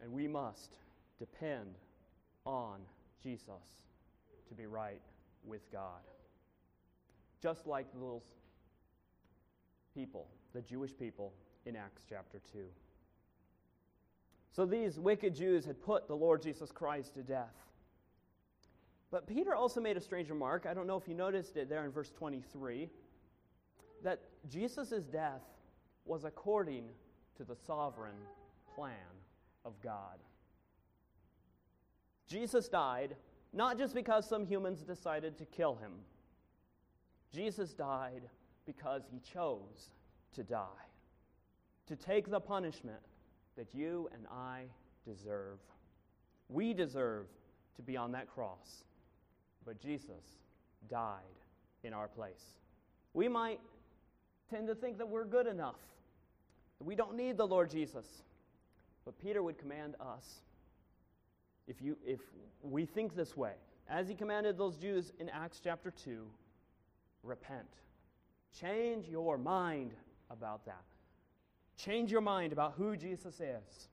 [0.00, 0.76] And we must
[1.18, 1.74] depend
[2.44, 2.78] on
[3.22, 3.52] Jesus
[4.48, 5.00] to be right
[5.48, 6.00] with God.
[7.42, 8.22] Just like those
[9.94, 11.32] people, the Jewish people
[11.66, 12.60] in Acts chapter 2.
[14.52, 17.54] So these wicked Jews had put the Lord Jesus Christ to death.
[19.10, 20.66] But Peter also made a strange remark.
[20.68, 22.90] I don't know if you noticed it there in verse 23
[24.02, 25.42] that Jesus' death
[26.04, 26.84] was according
[27.36, 28.18] to the sovereign
[28.74, 28.92] plan
[29.64, 30.18] of God.
[32.26, 33.16] Jesus died
[33.52, 35.92] not just because some humans decided to kill him,
[37.32, 38.22] Jesus died
[38.66, 39.90] because he chose
[40.34, 40.86] to die,
[41.86, 43.00] to take the punishment
[43.56, 44.64] that you and I
[45.04, 45.58] deserve.
[46.48, 47.26] We deserve
[47.76, 48.84] to be on that cross,
[49.64, 50.36] but Jesus
[50.88, 51.18] died
[51.84, 52.54] in our place.
[53.14, 53.60] We might
[54.50, 55.80] tend to think that we're good enough,
[56.78, 58.06] that we don't need the Lord Jesus.
[59.04, 60.42] But Peter would command us,
[61.68, 62.20] if, you, if
[62.62, 63.52] we think this way,
[63.88, 66.26] as he commanded those Jews in Acts chapter 2,
[67.22, 67.68] repent.
[68.58, 69.92] Change your mind
[70.30, 70.84] about that.
[71.76, 73.88] Change your mind about who Jesus is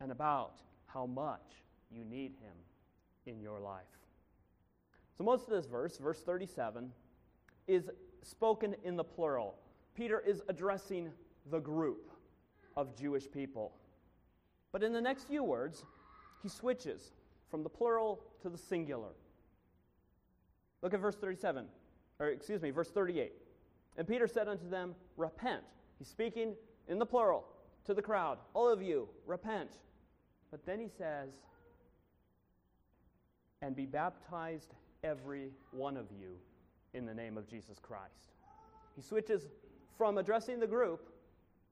[0.00, 0.54] and about
[0.86, 2.56] how much you need him
[3.26, 3.84] in your life.
[5.16, 6.90] So, most of this verse, verse 37,
[7.68, 7.90] is
[8.22, 9.54] spoken in the plural.
[9.94, 11.10] Peter is addressing
[11.50, 12.10] the group
[12.76, 13.72] of Jewish people.
[14.72, 15.84] But in the next few words,
[16.42, 17.12] he switches
[17.50, 19.10] from the plural to the singular.
[20.82, 21.66] Look at verse 37,
[22.18, 23.32] or excuse me, verse 38.
[23.96, 25.62] And Peter said unto them, Repent.
[25.98, 26.54] He's speaking
[26.88, 27.44] in the plural
[27.84, 28.38] to the crowd.
[28.54, 29.70] All of you, repent.
[30.50, 31.30] But then he says,
[33.60, 34.74] And be baptized,
[35.04, 36.36] every one of you,
[36.94, 38.34] in the name of Jesus Christ.
[38.96, 39.48] He switches
[39.96, 41.10] from addressing the group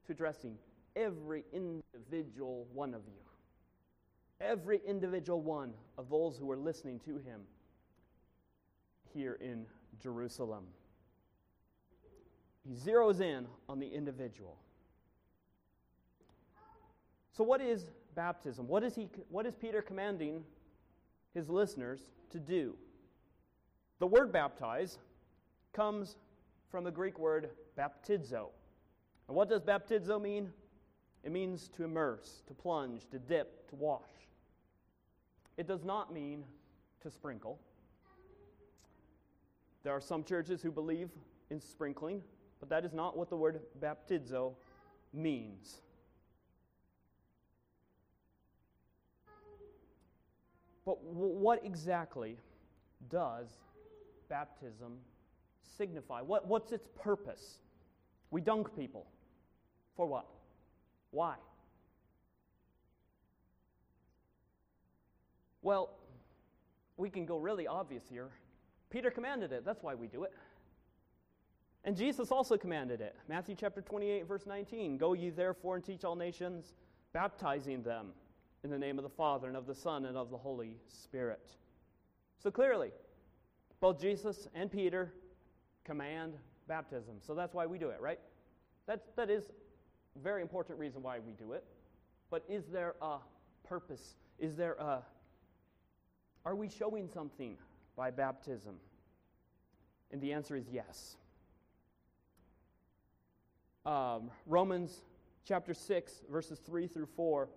[0.07, 0.57] to addressing
[0.97, 3.28] every individual one of you.
[4.41, 7.41] Every individual one of those who are listening to him
[9.13, 9.67] here in
[10.01, 10.65] Jerusalem.
[12.67, 14.57] He zeroes in on the individual.
[17.33, 18.69] So, what is baptism?
[18.69, 20.45] What is, he, what is Peter commanding
[21.35, 22.75] his listeners to do?
[23.99, 24.99] The word baptize
[25.73, 26.17] comes
[26.71, 28.49] from the Greek word baptizo.
[29.27, 30.53] And what does baptizo mean?
[31.25, 34.28] It means to immerse, to plunge, to dip, to wash.
[35.59, 36.45] It does not mean
[37.03, 37.59] to sprinkle.
[39.83, 41.11] There are some churches who believe
[41.51, 42.23] in sprinkling,
[42.61, 44.55] but that is not what the word baptizo
[45.13, 45.81] means.
[50.87, 52.39] But what exactly
[53.11, 53.49] does
[54.29, 54.99] baptism
[55.77, 56.21] signify?
[56.21, 57.59] What, what's its purpose?
[58.31, 59.07] We dunk people.
[59.97, 60.27] For what?
[61.11, 61.35] Why?
[65.63, 65.91] Well,
[66.97, 68.29] we can go really obvious here.
[68.91, 69.65] Peter commanded it.
[69.65, 70.33] That's why we do it.
[71.85, 73.15] And Jesus also commanded it.
[73.29, 76.75] Matthew chapter 28, verse 19 Go ye therefore and teach all nations,
[77.13, 78.09] baptizing them
[78.65, 81.53] in the name of the Father and of the Son and of the Holy Spirit.
[82.43, 82.91] So clearly,
[83.81, 85.13] both Jesus and Peter
[85.85, 86.35] command
[86.67, 87.17] baptism.
[87.21, 88.19] So that's why we do it, right?
[88.87, 89.45] That, that is
[90.17, 91.65] a very important reason why we do it.
[92.31, 93.19] But is there a
[93.67, 94.15] purpose?
[94.39, 95.03] Is there a.
[96.49, 97.59] Are we showing something
[97.95, 98.77] by baptism?
[100.11, 101.17] And the answer is yes.
[103.85, 105.03] Um, Romans
[105.45, 107.51] chapter 6, verses 3 through 4.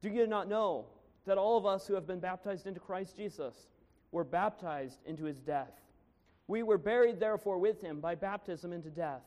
[0.00, 0.86] Do you not know
[1.26, 3.66] that all of us who have been baptized into Christ Jesus
[4.12, 5.82] were baptized into his death?
[6.48, 9.24] We were buried, therefore, with him by baptism into death,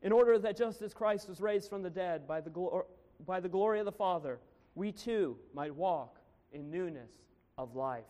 [0.00, 2.86] in order that just as Christ was raised from the dead by the, glo-
[3.26, 4.38] by the glory of the Father,
[4.74, 6.20] we too might walk
[6.54, 7.10] in newness
[7.58, 8.04] of life.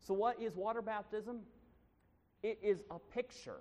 [0.00, 1.40] So, what is water baptism?
[2.42, 3.60] It is a picture,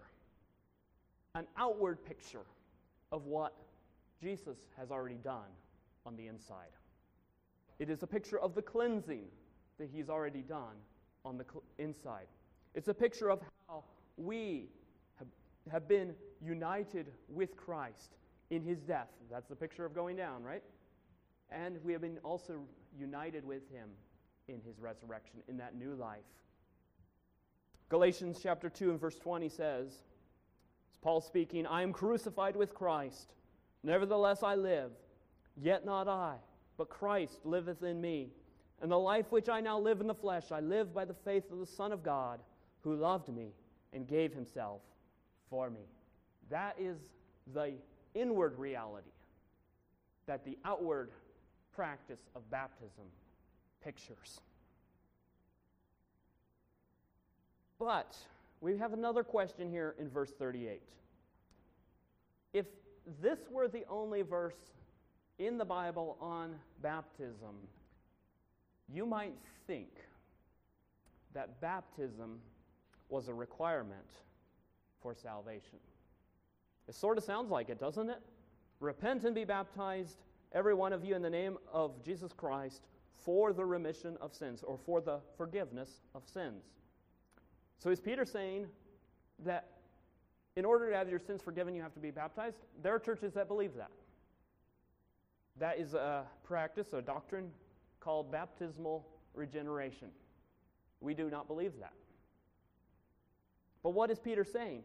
[1.35, 2.45] an outward picture
[3.11, 3.53] of what
[4.21, 5.49] Jesus has already done
[6.05, 6.71] on the inside.
[7.77, 9.25] It is a picture of the cleansing
[9.79, 10.75] that he's already done
[11.25, 12.27] on the cl- inside.
[12.73, 13.83] It's a picture of how
[14.17, 14.69] we
[15.17, 15.27] have,
[15.71, 18.15] have been united with Christ
[18.49, 19.09] in his death.
[19.29, 20.63] That's the picture of going down, right?
[21.49, 22.61] And we have been also
[22.97, 23.89] united with him
[24.49, 26.19] in his resurrection, in that new life.
[27.89, 29.87] Galatians chapter 2 and verse 20 says,
[30.89, 33.33] it's Paul speaking, I am crucified with Christ.
[33.83, 34.91] Nevertheless I live,
[35.55, 36.35] yet not I,
[36.77, 38.29] but Christ liveth in me.
[38.81, 41.51] And the life which I now live in the flesh, I live by the faith
[41.51, 42.39] of the Son of God,
[42.81, 43.53] who loved me
[43.93, 44.81] and gave himself
[45.49, 45.81] for me.
[46.49, 46.97] That is
[47.53, 47.73] the
[48.13, 49.09] inward reality
[50.27, 51.09] that the outward
[51.75, 53.05] practice of baptism
[53.83, 54.41] pictures.
[57.79, 58.17] But
[58.61, 60.81] we have another question here in verse 38.
[62.53, 62.65] If
[63.21, 64.57] this were the only verse
[65.37, 67.55] in the Bible on baptism,
[68.93, 69.89] you might think
[71.33, 72.39] that baptism
[73.07, 74.07] was a requirement
[75.01, 75.79] for salvation.
[76.87, 78.19] It sort of sounds like it, doesn't it?
[78.79, 80.17] Repent and be baptized,
[80.51, 82.81] every one of you, in the name of Jesus Christ
[83.23, 86.63] for the remission of sins or for the forgiveness of sins.
[87.77, 88.67] So is Peter saying
[89.45, 89.67] that
[90.55, 92.57] in order to have your sins forgiven, you have to be baptized?
[92.83, 93.91] There are churches that believe that.
[95.57, 97.51] That is a practice, a doctrine
[97.99, 100.09] called baptismal regeneration.
[101.01, 101.93] We do not believe that.
[103.83, 104.83] But what is Peter saying?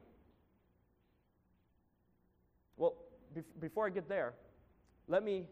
[2.77, 2.95] Well,
[3.61, 4.35] before I get there,
[5.09, 5.47] let me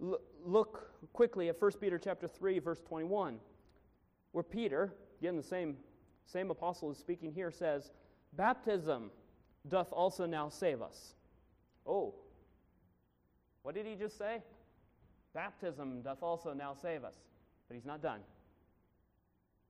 [0.00, 3.38] look quickly at 1 Peter chapter 3 verse 21
[4.32, 5.76] where Peter, again the same
[6.26, 7.90] same apostle is speaking here says,
[8.34, 9.10] "Baptism
[9.66, 11.14] doth also now save us."
[11.86, 12.14] Oh.
[13.62, 14.42] What did he just say?
[15.32, 17.16] Baptism doth also now save us.
[17.66, 18.20] But he's not done.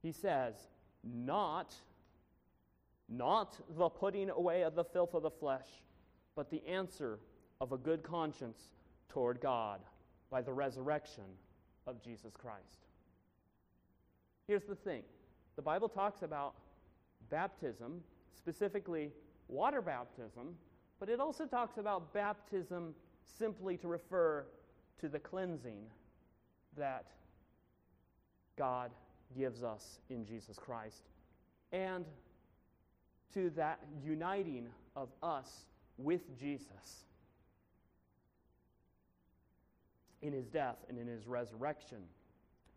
[0.02, 0.54] He says,
[1.04, 1.74] not
[3.08, 5.66] not the putting away of the filth of the flesh,
[6.34, 7.18] but the answer
[7.60, 8.58] of a good conscience
[9.08, 9.80] toward God
[10.30, 11.24] by the resurrection
[11.86, 12.86] of Jesus Christ.
[14.46, 15.02] Here's the thing
[15.56, 16.54] the Bible talks about
[17.30, 18.00] baptism,
[18.36, 19.10] specifically
[19.48, 20.54] water baptism,
[21.00, 22.94] but it also talks about baptism
[23.38, 24.46] simply to refer
[25.00, 25.80] to the cleansing
[26.76, 27.06] that
[28.56, 28.90] God
[29.36, 31.04] gives us in Jesus Christ
[31.72, 32.04] and
[33.34, 35.66] to that uniting of us
[35.98, 37.04] with Jesus
[40.22, 41.98] in his death and in his resurrection.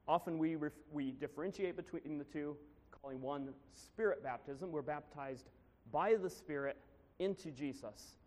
[0.08, 2.56] Often we, ref- we differentiate between the two,
[2.92, 4.72] calling one spirit baptism.
[4.72, 5.50] We're baptized
[5.92, 6.78] by the Spirit
[7.20, 8.18] into Jesus.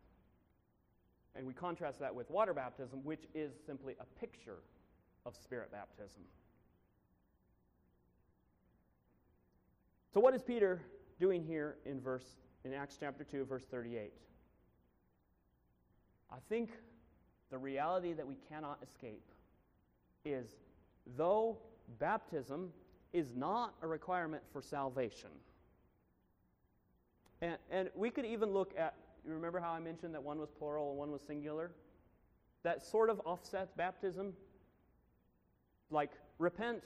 [1.36, 4.58] And we contrast that with water baptism, which is simply a picture
[5.26, 6.22] of spirit baptism.
[10.12, 10.80] So, what is Peter
[11.18, 14.12] doing here in verse in Acts chapter 2 verse 38?
[16.30, 16.70] I think
[17.54, 19.30] the reality that we cannot escape
[20.24, 20.56] is
[21.16, 21.56] though
[22.00, 22.68] baptism
[23.12, 25.28] is not a requirement for salvation.
[27.42, 30.50] And, and we could even look at, you remember how I mentioned that one was
[30.50, 31.70] plural and one was singular?
[32.64, 34.32] That sort of offsets baptism.
[35.92, 36.82] Like, repent,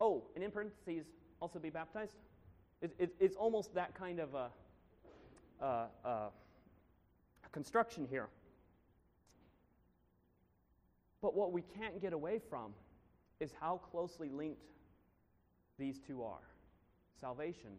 [0.00, 1.06] oh, and in parentheses,
[1.42, 2.14] also be baptized.
[2.82, 4.50] It, it, it's almost that kind of a,
[5.60, 6.30] a, a
[7.50, 8.28] construction here.
[11.24, 12.74] But what we can't get away from
[13.40, 14.66] is how closely linked
[15.78, 16.42] these two are
[17.18, 17.70] salvation,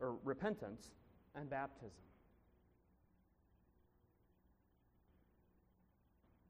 [0.00, 0.88] or repentance,
[1.34, 2.02] and baptism.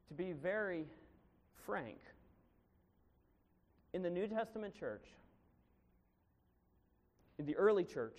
[0.09, 0.87] To be very
[1.65, 1.99] frank,
[3.93, 5.05] in the New Testament church,
[7.39, 8.19] in the early church,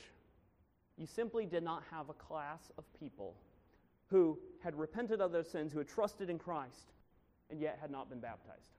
[0.97, 3.35] you simply did not have a class of people
[4.07, 6.93] who had repented of their sins, who had trusted in Christ,
[7.49, 8.71] and yet had not been baptized.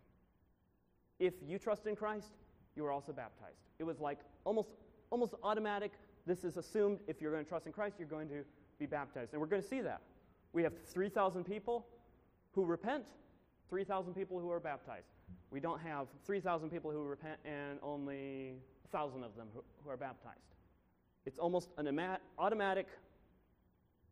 [1.18, 2.32] If you trust in Christ,
[2.76, 3.60] you are also baptized.
[3.78, 4.70] It was like almost,
[5.10, 5.92] almost automatic.
[6.26, 8.44] This is assumed if you're going to trust in Christ, you're going to
[8.78, 9.32] be baptized.
[9.32, 10.00] And we're going to see that.
[10.52, 11.86] We have 3,000 people
[12.52, 13.04] who repent,
[13.68, 15.10] 3,000 people who are baptized.
[15.50, 18.54] We don't have 3,000 people who repent and only
[18.90, 20.38] 1,000 of them who, who are baptized.
[21.26, 22.00] It's almost an
[22.38, 22.86] automatic.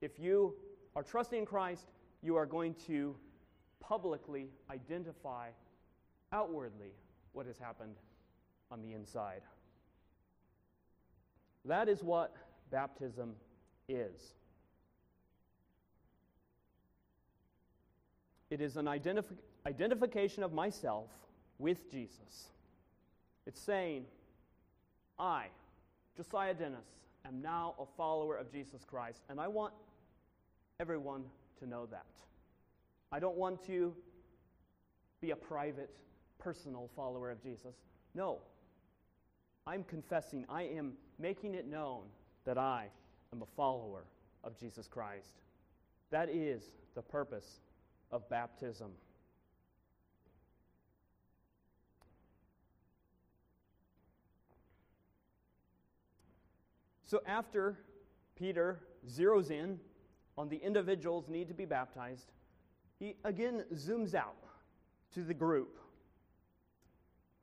[0.01, 0.55] If you
[0.95, 1.87] are trusting in Christ,
[2.23, 3.17] you are going to
[3.81, 5.49] publicly identify
[6.33, 6.93] outwardly
[7.33, 7.95] what has happened
[8.71, 9.43] on the inside.
[11.65, 12.35] That is what
[12.71, 13.35] baptism
[13.89, 14.35] is.
[18.51, 19.37] It is an identif-
[19.67, 21.09] identification of myself
[21.59, 22.49] with Jesus.
[23.47, 24.05] It's saying,
[25.19, 25.47] I,
[26.17, 26.87] Josiah Dennis,
[27.27, 29.75] am now a follower of Jesus Christ, and I want
[30.81, 31.25] everyone
[31.61, 32.07] to know that.
[33.11, 33.95] I don't want to
[35.21, 35.91] be a private,
[36.39, 37.75] personal follower of Jesus.
[38.15, 38.39] No.
[39.67, 42.05] I'm confessing, I am making it known
[42.45, 42.89] that I
[43.33, 44.05] am a follower
[44.45, 45.43] of Jesus Christ.
[46.11, 46.63] That is
[46.95, 47.61] the purpose
[48.11, 48.93] of baptism.
[57.05, 57.79] So after
[58.37, 59.79] Peter zeroes in
[60.37, 62.31] on the individual's need to be baptized,
[62.99, 64.37] he again zooms out
[65.15, 65.79] to the group.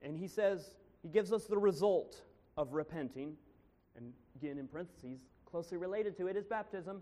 [0.01, 2.21] And he says, he gives us the result
[2.57, 3.35] of repenting.
[3.95, 7.01] And again, in parentheses, closely related to it is baptism,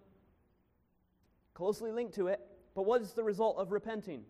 [1.53, 2.39] closely linked to it.
[2.75, 4.23] But what is the result of repenting?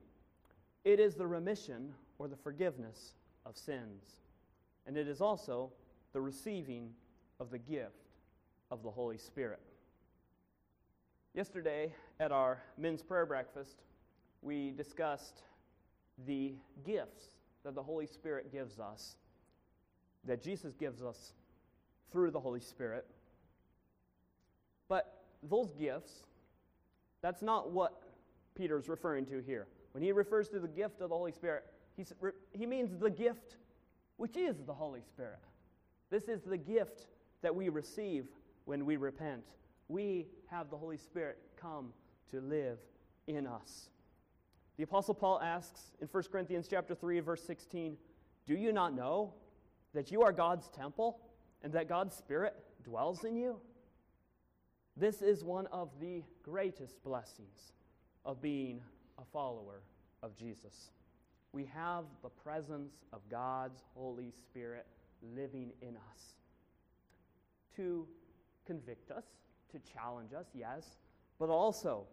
[0.83, 3.13] It is the remission or the forgiveness
[3.45, 4.03] of sins.
[4.85, 5.71] And it is also
[6.13, 6.89] the receiving
[7.39, 8.11] of the gift
[8.71, 9.61] of the Holy Spirit.
[11.33, 13.81] Yesterday, at our men's prayer breakfast,
[14.43, 15.41] we discussed
[16.25, 16.53] the
[16.85, 17.27] gifts
[17.63, 19.15] that the Holy Spirit gives us,
[20.25, 21.33] that Jesus gives us
[22.11, 23.05] through the Holy Spirit.
[24.89, 26.11] But those gifts,
[27.21, 28.03] that's not what
[28.55, 29.67] Peter's referring to here.
[29.93, 31.63] When he refers to the gift of the Holy Spirit,
[32.51, 33.57] he means the gift
[34.17, 35.39] which is the Holy Spirit.
[36.09, 37.07] This is the gift
[37.41, 38.25] that we receive
[38.65, 39.43] when we repent.
[39.87, 41.93] We have the Holy Spirit come
[42.31, 42.77] to live
[43.27, 43.89] in us.
[44.77, 47.97] The apostle Paul asks in 1 Corinthians chapter 3 verse 16,
[48.45, 49.33] "Do you not know
[49.93, 51.19] that you are God's temple
[51.61, 53.61] and that God's spirit dwells in you?"
[54.95, 57.73] This is one of the greatest blessings
[58.25, 58.83] of being
[59.17, 59.83] a follower
[60.21, 60.91] of Jesus.
[61.51, 64.87] We have the presence of God's Holy Spirit
[65.21, 66.35] living in us.
[67.75, 68.07] to
[68.65, 69.25] convict us,
[69.71, 70.99] to challenge us, yes,
[71.39, 72.07] but also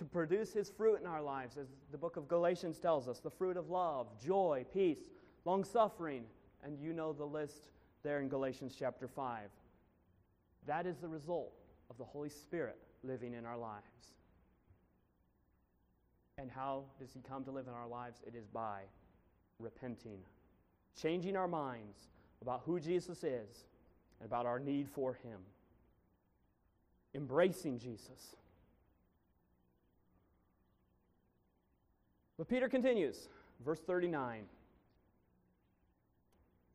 [0.00, 3.28] to produce his fruit in our lives, as the book of Galatians tells us the
[3.28, 5.00] fruit of love, joy, peace,
[5.44, 6.24] long suffering,
[6.64, 7.68] and you know the list
[8.02, 9.50] there in Galatians chapter 5.
[10.66, 11.52] That is the result
[11.90, 14.14] of the Holy Spirit living in our lives.
[16.38, 18.22] And how does he come to live in our lives?
[18.26, 18.84] It is by
[19.58, 20.20] repenting,
[20.98, 21.98] changing our minds
[22.40, 23.66] about who Jesus is
[24.18, 25.40] and about our need for him,
[27.14, 28.36] embracing Jesus.
[32.40, 33.28] But Peter continues,
[33.62, 34.44] verse 39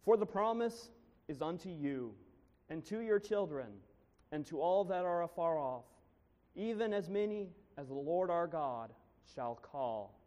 [0.03, 0.91] For the promise
[1.27, 2.13] is unto you
[2.69, 3.69] and to your children
[4.31, 5.85] and to all that are afar off,
[6.53, 7.47] even as many
[7.79, 8.91] as the Lord our God
[9.33, 10.19] shall call.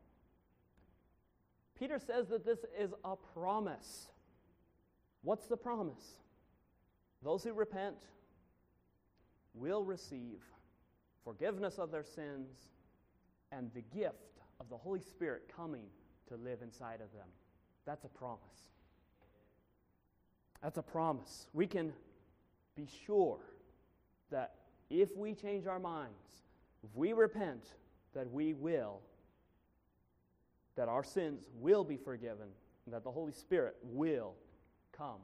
[1.79, 4.09] Peter says that this is a promise.
[5.23, 6.17] What's the promise?
[7.23, 7.95] Those who repent
[9.55, 10.41] will receive
[11.23, 12.57] forgiveness of their sins
[13.53, 14.29] and the gift
[14.61, 15.85] of the Holy Spirit coming
[16.29, 17.29] to live inside of them.
[17.87, 18.41] That's a promise.
[20.63, 21.47] That's a promise.
[21.53, 21.93] We can
[22.77, 23.39] be sure
[24.31, 24.55] that
[24.91, 26.43] if we change our minds,
[26.83, 27.65] if we repent,
[28.15, 29.01] that we will,
[30.77, 32.49] that our sins will be forgiven,
[32.85, 34.35] and that the Holy Spirit will
[34.93, 35.21] come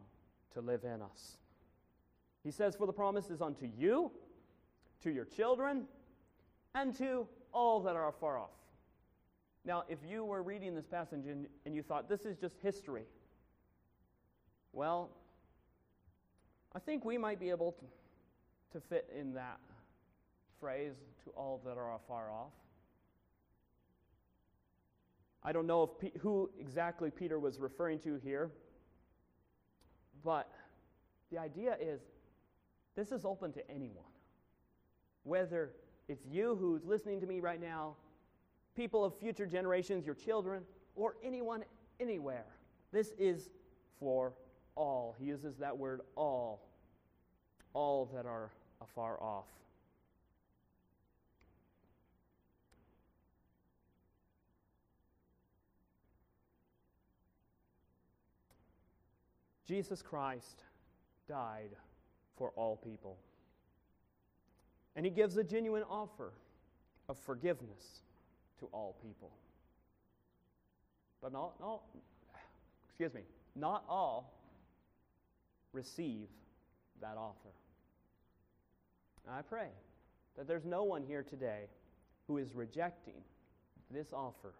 [0.52, 1.38] to live in us.
[2.42, 4.10] He says, For the promise is unto you,
[5.02, 5.84] to your children,
[6.74, 8.50] and to all that are far off.
[9.64, 13.04] Now, if you were reading this passage and, and you thought this is just history,
[14.72, 15.10] well,
[16.74, 17.84] I think we might be able to,
[18.78, 19.58] to fit in that
[20.60, 20.94] phrase
[21.24, 22.52] to all that are afar off.
[25.42, 28.50] I don't know if P- who exactly Peter was referring to here,
[30.24, 30.50] but
[31.30, 32.00] the idea is
[32.96, 34.04] this is open to anyone.
[35.22, 35.72] Whether
[36.08, 37.96] it's you who's listening to me right now,
[38.74, 40.62] people of future generations, your children,
[40.96, 41.64] or anyone
[42.00, 42.46] anywhere.
[42.92, 43.50] This is
[43.98, 44.32] for
[44.76, 45.14] all.
[45.18, 46.68] He uses that word all.
[47.72, 48.50] All that are
[48.80, 49.46] afar off.
[59.66, 60.62] Jesus Christ
[61.28, 61.70] died
[62.36, 63.16] for all people.
[64.94, 66.32] And he gives a genuine offer
[67.08, 68.02] of forgiveness
[68.60, 69.30] to all people.
[71.22, 71.82] But not, not
[72.88, 73.22] excuse me,
[73.56, 74.32] not all
[75.72, 76.28] receive
[77.00, 77.50] that offer.
[79.30, 79.68] I pray
[80.36, 81.64] that there's no one here today
[82.26, 83.22] who is rejecting
[83.90, 84.54] this offer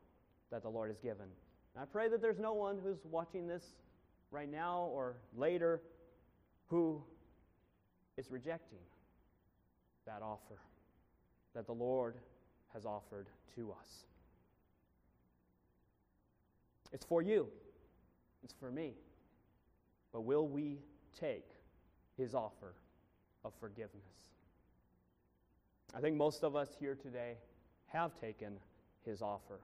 [0.51, 1.27] that the Lord has given.
[1.75, 3.63] And I pray that there's no one who's watching this
[4.31, 5.81] right now or later
[6.69, 7.03] who
[8.17, 8.79] is rejecting
[10.07, 10.59] that offer
[11.55, 12.17] that the Lord
[12.75, 14.05] has offered to us.
[16.93, 17.49] It's for you,
[18.43, 18.95] it's for me.
[20.13, 20.79] But will we
[21.19, 21.49] take
[22.17, 22.75] his offer
[23.45, 23.93] of forgiveness?
[25.95, 27.37] I think most of us here today
[27.87, 28.59] have taken
[29.05, 29.61] his offer.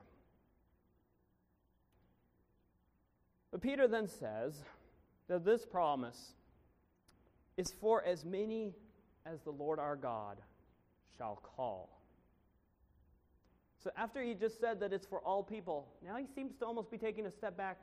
[3.51, 4.63] But Peter then says
[5.29, 6.35] that this promise
[7.57, 8.75] is for as many
[9.27, 10.39] as the Lord our God
[11.17, 12.00] shall call.
[13.83, 16.91] So after he just said that it's for all people, now he seems to almost
[16.91, 17.81] be taking a step back,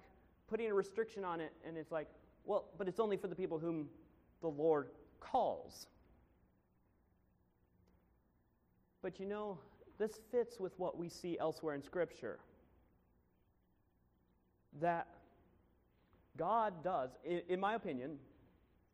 [0.48, 2.08] putting a restriction on it, and it's like,
[2.46, 3.90] well, but it's only for the people whom
[4.42, 4.90] the Lord
[5.20, 5.88] calls.
[9.02, 9.58] But you know,
[9.98, 12.40] this fits with what we see elsewhere in Scripture.
[14.80, 15.08] That
[16.38, 17.10] God does,
[17.50, 18.18] in my opinion,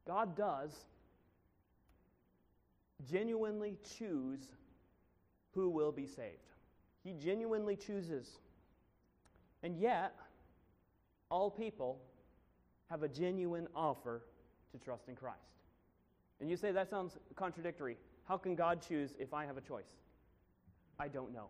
[0.08, 0.72] God does
[3.12, 4.40] genuinely choose
[5.54, 6.53] who will be saved.
[7.04, 8.40] He genuinely chooses.
[9.62, 10.16] And yet,
[11.30, 12.00] all people
[12.90, 14.22] have a genuine offer
[14.72, 15.38] to trust in Christ.
[16.40, 17.98] And you say that sounds contradictory.
[18.26, 19.88] How can God choose if I have a choice?
[21.00, 21.48] I don't know.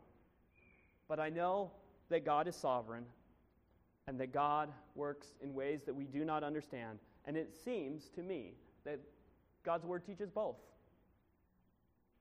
[1.07, 1.71] But I know
[2.09, 3.05] that God is sovereign
[4.07, 6.99] and that God works in ways that we do not understand.
[7.25, 8.53] And it seems to me
[8.85, 8.99] that
[9.63, 10.57] God's word teaches both.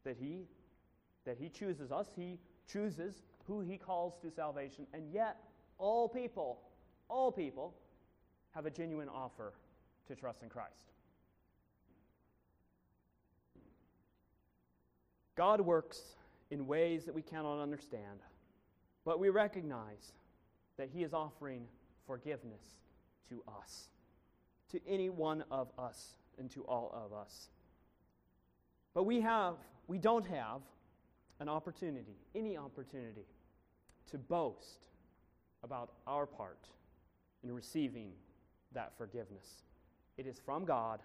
[0.05, 0.47] That he
[1.24, 2.39] that he chooses us, he
[2.73, 5.37] chooses who he calls to salvation, and yet
[5.79, 6.61] all people,
[7.09, 7.75] all people
[8.53, 9.53] have a genuine offer
[10.07, 10.93] to trust in Christ.
[15.35, 16.01] God works
[16.51, 18.20] in ways that we cannot understand,
[19.05, 20.12] but we recognize
[20.77, 21.66] that He is offering
[22.07, 22.62] forgiveness
[23.29, 23.89] to us,
[24.70, 27.49] to any one of us, and to all of us.
[28.95, 29.55] But we have,
[29.89, 30.61] we don't have
[31.43, 33.26] an opportunity, any opportunity,
[34.09, 34.86] to boast
[35.64, 36.68] about our part
[37.43, 38.12] in receiving
[38.72, 39.64] that forgiveness.
[40.16, 41.01] It is from God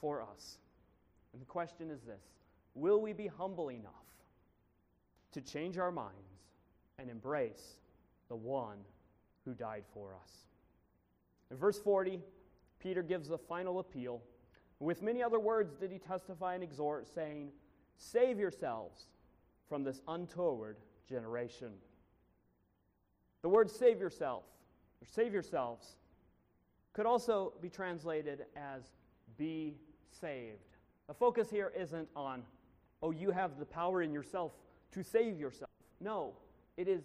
[0.00, 0.56] for us.
[1.34, 2.24] And the question is this
[2.74, 3.92] Will we be humble enough
[5.32, 6.40] to change our minds
[6.98, 7.76] and embrace
[8.30, 8.78] the one
[9.44, 10.30] who died for us?
[11.50, 12.18] In verse 40,
[12.80, 14.22] Peter gives the final appeal.
[14.80, 17.50] With many other words did he testify and exhort, saying,
[17.98, 19.04] Save yourselves
[19.68, 20.76] from this untoward
[21.08, 21.72] generation.
[23.42, 24.44] The word save yourself,
[25.00, 25.96] or save yourselves,
[26.92, 28.82] could also be translated as
[29.36, 29.76] be
[30.10, 30.76] saved.
[31.08, 32.42] The focus here isn't on,
[33.02, 34.52] oh, you have the power in yourself
[34.92, 35.70] to save yourself.
[36.00, 36.32] No,
[36.76, 37.04] it is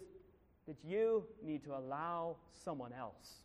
[0.66, 3.42] that you need to allow someone else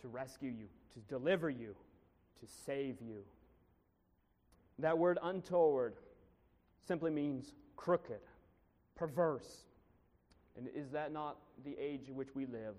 [0.00, 1.74] to rescue you, to deliver you,
[2.40, 3.22] to save you.
[4.78, 5.94] That word untoward
[6.86, 8.20] simply means crooked,
[8.94, 9.64] perverse.
[10.56, 12.74] And is that not the age in which we live?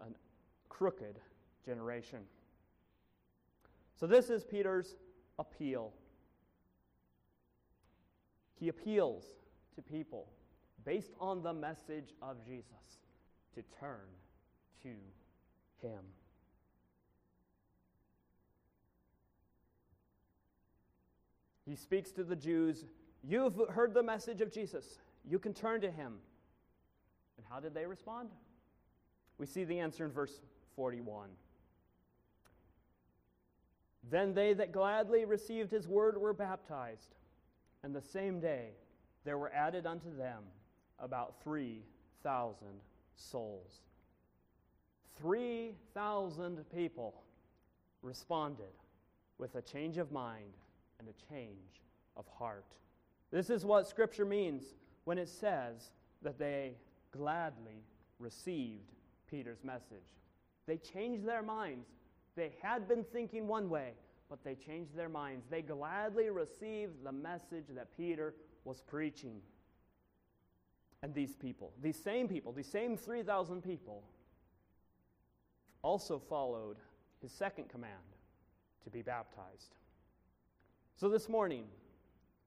[0.00, 0.06] A
[0.70, 1.16] crooked
[1.66, 2.20] generation.
[3.98, 4.96] So, this is Peter's
[5.38, 5.92] appeal.
[8.58, 9.24] He appeals
[9.74, 10.28] to people
[10.86, 12.96] based on the message of Jesus
[13.54, 14.08] to turn
[14.82, 14.88] to
[15.86, 16.00] Him.
[21.66, 22.86] He speaks to the Jews
[23.22, 24.98] You've heard the message of Jesus.
[25.28, 26.14] You can turn to Him.
[27.36, 28.30] And how did they respond?
[29.38, 30.40] We see the answer in verse
[30.76, 31.30] 41.
[34.10, 37.14] Then they that gladly received his word were baptized,
[37.82, 38.70] and the same day
[39.24, 40.42] there were added unto them
[40.98, 42.66] about 3,000
[43.14, 43.80] souls.
[45.20, 47.22] 3,000 people
[48.02, 48.72] responded
[49.38, 50.54] with a change of mind
[50.98, 51.82] and a change
[52.16, 52.64] of heart.
[53.30, 54.64] This is what Scripture means
[55.04, 55.90] when it says
[56.22, 56.74] that they
[57.12, 57.84] gladly
[58.18, 58.92] received
[59.30, 60.04] Peter's message.
[60.66, 61.88] They changed their minds.
[62.36, 63.92] They had been thinking one way,
[64.28, 65.46] but they changed their minds.
[65.50, 69.40] They gladly received the message that Peter was preaching.
[71.02, 74.02] And these people, these same people, these same 3,000 people,
[75.82, 76.76] also followed
[77.22, 77.94] his second command
[78.84, 79.74] to be baptized.
[80.96, 81.64] So this morning,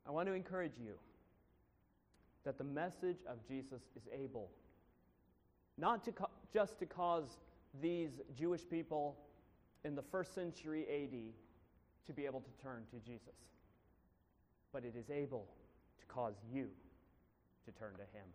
[0.05, 0.93] I want to encourage you
[2.43, 4.49] that the message of Jesus is able
[5.77, 7.37] not to co- just to cause
[7.81, 9.17] these Jewish people
[9.83, 11.33] in the first century AD
[12.05, 13.35] to be able to turn to Jesus,
[14.71, 15.47] but it is able
[15.99, 16.67] to cause you
[17.65, 18.25] to turn to Him.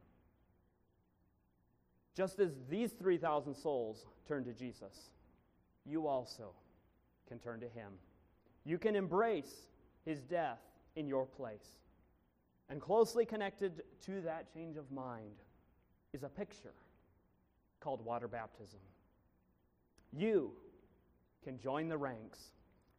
[2.17, 5.11] Just as these 3,000 souls turned to Jesus,
[5.85, 6.51] you also
[7.29, 7.93] can turn to Him.
[8.65, 9.69] You can embrace
[10.05, 10.59] His death
[10.99, 11.77] in your place.
[12.69, 15.37] And closely connected to that change of mind
[16.13, 16.75] is a picture
[17.81, 18.81] called water baptism.
[20.13, 20.51] You
[21.45, 22.41] can join the ranks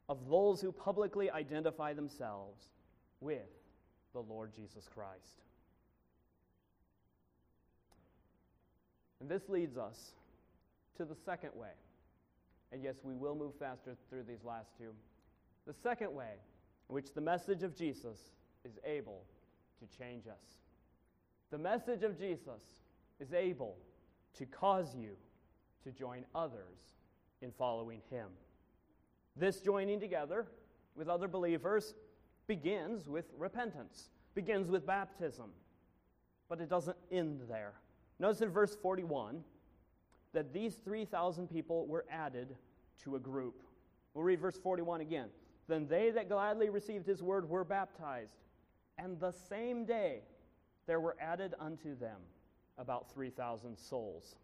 [0.08, 2.70] of those who publicly identify themselves
[3.20, 3.50] with
[4.14, 5.44] the Lord Jesus Christ.
[9.20, 10.14] And this leads us
[10.98, 11.76] to the second way.
[12.72, 14.92] And yes, we will move faster through these last two.
[15.68, 16.36] The second way
[16.90, 18.32] in which the message of Jesus
[18.66, 19.24] is able
[19.80, 20.58] to change us.
[21.52, 22.62] The message of Jesus
[23.20, 23.78] is able
[24.38, 25.12] to cause you
[25.84, 26.78] to join others
[27.42, 28.28] in following him.
[29.36, 30.48] This joining together
[30.96, 31.94] with other believers
[32.48, 35.52] begins with repentance, begins with baptism,
[36.50, 37.74] but it doesn't end there.
[38.20, 39.44] Notice in verse 41
[40.34, 42.56] that these 3,000 people were added
[43.04, 43.62] to a group.
[44.14, 45.30] We'll read verse 41 again.
[45.70, 48.34] Then they that gladly received his word were baptized,
[48.98, 50.24] and the same day
[50.88, 52.18] there were added unto them
[52.80, 54.36] about 3,000 souls.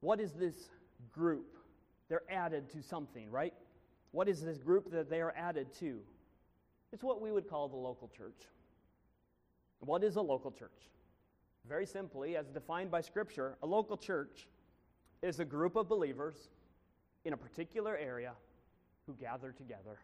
[0.00, 0.68] What is this
[1.10, 1.56] group?
[2.10, 3.54] They're added to something, right?
[4.10, 6.00] What is this group that they are added to?
[6.92, 8.46] It's what we would call the local church.
[9.80, 10.70] What is a local church?
[11.68, 14.48] Very simply, as defined by Scripture, a local church
[15.22, 16.48] is a group of believers
[17.26, 18.32] in a particular area
[19.06, 19.98] who gather together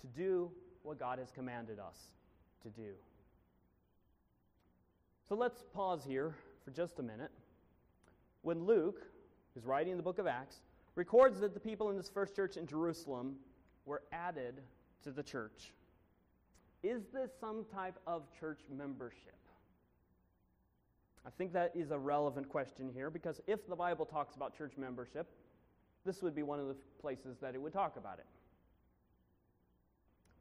[0.00, 0.50] to do
[0.82, 2.10] what God has commanded us
[2.62, 2.92] to do.
[5.28, 7.30] So let's pause here for just a minute.
[8.42, 9.06] When Luke,
[9.54, 10.56] who's writing the book of Acts,
[10.94, 13.36] records that the people in this first church in Jerusalem
[13.86, 14.60] were added
[15.04, 15.72] to the church,
[16.82, 19.36] is this some type of church membership?
[21.26, 24.72] I think that is a relevant question here because if the Bible talks about church
[24.76, 25.28] membership,
[26.04, 28.26] this would be one of the places that it would talk about it.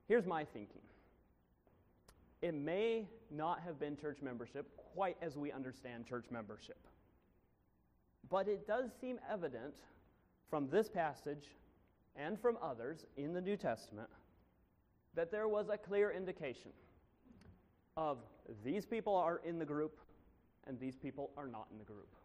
[0.08, 0.82] Here's my thinking
[2.42, 6.88] it may not have been church membership quite as we understand church membership.
[8.30, 9.76] But it does seem evident
[10.50, 11.50] from this passage
[12.16, 14.10] and from others in the New Testament
[15.14, 16.72] that there was a clear indication
[17.96, 18.18] of
[18.64, 20.00] these people are in the group
[20.68, 22.16] and these people are not in the group.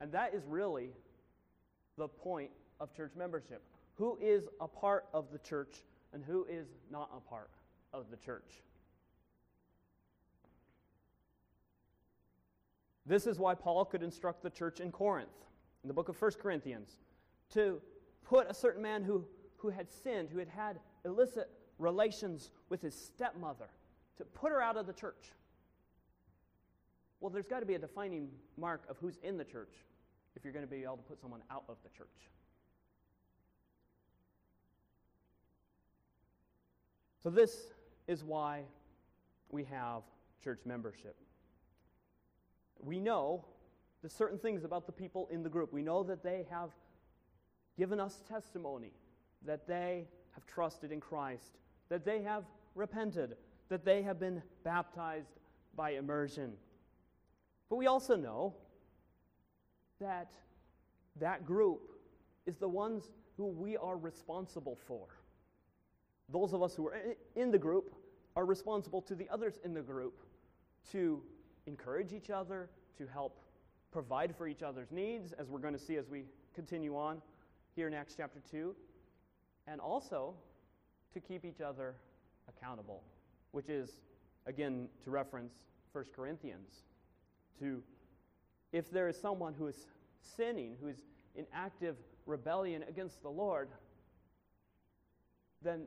[0.00, 0.90] And that is really
[1.96, 3.62] the point of church membership.
[3.94, 7.50] Who is a part of the church and who is not a part
[7.92, 8.62] of the church?
[13.06, 15.28] This is why Paul could instruct the church in Corinth,
[15.82, 16.98] in the book of 1 Corinthians,
[17.50, 17.80] to
[18.22, 19.24] put a certain man who,
[19.56, 23.70] who had sinned, who had had illicit relations with his stepmother,
[24.18, 25.32] to put her out of the church.
[27.20, 29.72] Well, there's got to be a defining mark of who's in the church
[30.36, 32.06] if you're going to be able to put someone out of the church.
[37.22, 37.72] So, this
[38.06, 38.62] is why
[39.50, 40.02] we have
[40.42, 41.16] church membership.
[42.80, 43.44] We know
[44.02, 45.72] the certain things about the people in the group.
[45.72, 46.70] We know that they have
[47.76, 48.92] given us testimony,
[49.44, 51.58] that they have trusted in Christ,
[51.88, 52.44] that they have
[52.74, 53.36] repented,
[53.68, 55.40] that they have been baptized
[55.74, 56.52] by immersion.
[57.68, 58.54] But we also know
[60.00, 60.32] that
[61.20, 61.90] that group
[62.46, 65.06] is the ones who we are responsible for.
[66.30, 66.96] Those of us who are
[67.36, 67.94] in the group
[68.36, 70.20] are responsible to the others in the group
[70.92, 71.22] to
[71.66, 73.40] encourage each other, to help
[73.90, 77.20] provide for each other's needs, as we're going to see as we continue on
[77.74, 78.74] here in Acts chapter 2,
[79.66, 80.34] and also
[81.12, 81.94] to keep each other
[82.48, 83.02] accountable,
[83.52, 84.00] which is,
[84.46, 85.52] again, to reference
[85.92, 86.82] 1 Corinthians
[87.60, 87.82] to
[88.72, 89.86] if there is someone who is
[90.20, 90.98] sinning, who is
[91.34, 91.96] in active
[92.26, 93.68] rebellion against the Lord,
[95.62, 95.84] then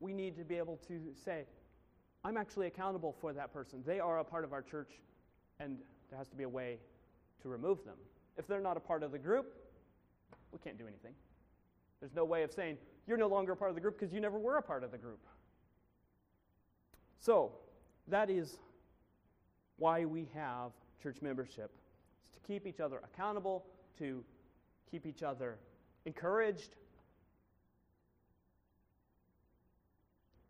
[0.00, 1.44] we need to be able to say,
[2.24, 3.82] I'm actually accountable for that person.
[3.86, 4.90] They are a part of our church,
[5.60, 5.78] and
[6.10, 6.78] there has to be a way
[7.42, 7.96] to remove them.
[8.36, 9.54] If they're not a part of the group,
[10.50, 11.12] we can't do anything.
[12.00, 14.20] There's no way of saying, you're no longer a part of the group because you
[14.20, 15.20] never were a part of the group.
[17.20, 17.52] So,
[18.08, 18.58] that is
[19.78, 20.72] why we have
[21.02, 21.70] church membership.
[22.22, 23.64] It's to keep each other accountable,
[23.98, 24.24] to
[24.90, 25.58] keep each other
[26.04, 26.76] encouraged.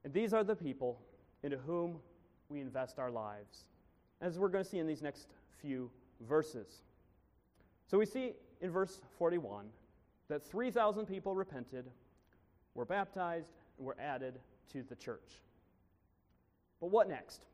[0.05, 1.01] And these are the people
[1.43, 1.97] into whom
[2.49, 3.65] we invest our lives,
[4.21, 5.29] as we're going to see in these next
[5.61, 6.83] few verses.
[7.87, 9.67] So we see in verse 41
[10.29, 11.91] that 3,000 people repented,
[12.75, 13.49] were baptized,
[13.79, 14.39] and were added
[14.73, 15.43] to the church.
[16.81, 17.45] But what next?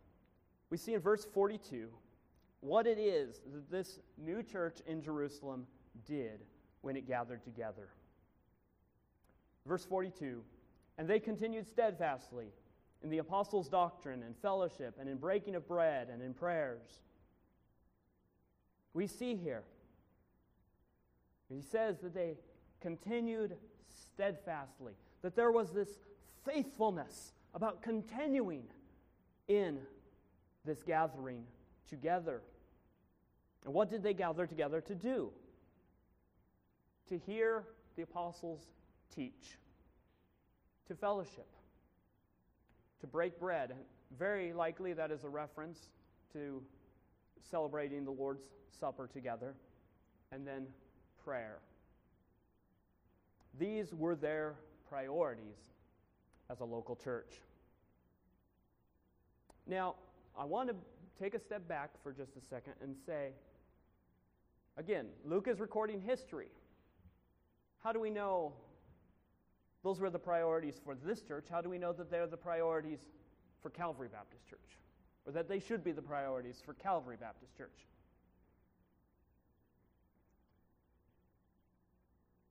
[0.70, 1.88] We see in verse 42
[2.60, 5.66] what it is that this new church in Jerusalem
[6.06, 6.40] did
[6.82, 7.88] when it gathered together.
[9.66, 10.42] Verse 42
[10.98, 12.46] And they continued steadfastly
[13.02, 17.00] in the apostles' doctrine and fellowship, and in breaking of bread and in prayers.
[18.92, 19.62] We see here,
[21.48, 22.36] he says that they
[22.80, 23.56] continued
[23.88, 24.92] steadfastly,
[25.22, 25.88] that there was this
[26.44, 28.64] faithfulness about continuing
[29.48, 29.78] in
[30.64, 31.44] this gathering
[31.88, 32.42] together.
[33.64, 35.30] And what did they gather together to do?
[37.08, 37.64] To hear
[37.96, 38.60] the apostles
[39.14, 39.58] teach,
[40.88, 41.48] to fellowship,
[43.00, 43.74] to break bread.
[44.18, 45.78] Very likely that is a reference
[46.32, 46.62] to
[47.50, 48.42] celebrating the Lord's
[48.78, 49.54] Supper together,
[50.32, 50.66] and then
[51.24, 51.58] prayer.
[53.58, 54.54] These were their
[54.88, 55.58] priorities
[56.48, 57.32] as a local church.
[59.66, 59.96] Now,
[60.38, 60.74] I want to
[61.22, 63.30] take a step back for just a second and say,
[64.76, 66.48] again, Luke is recording history.
[67.82, 68.52] How do we know
[69.82, 71.46] those were the priorities for this church?
[71.50, 73.00] How do we know that they're the priorities
[73.62, 74.58] for Calvary Baptist Church?
[75.26, 77.86] Or that they should be the priorities for Calvary Baptist Church?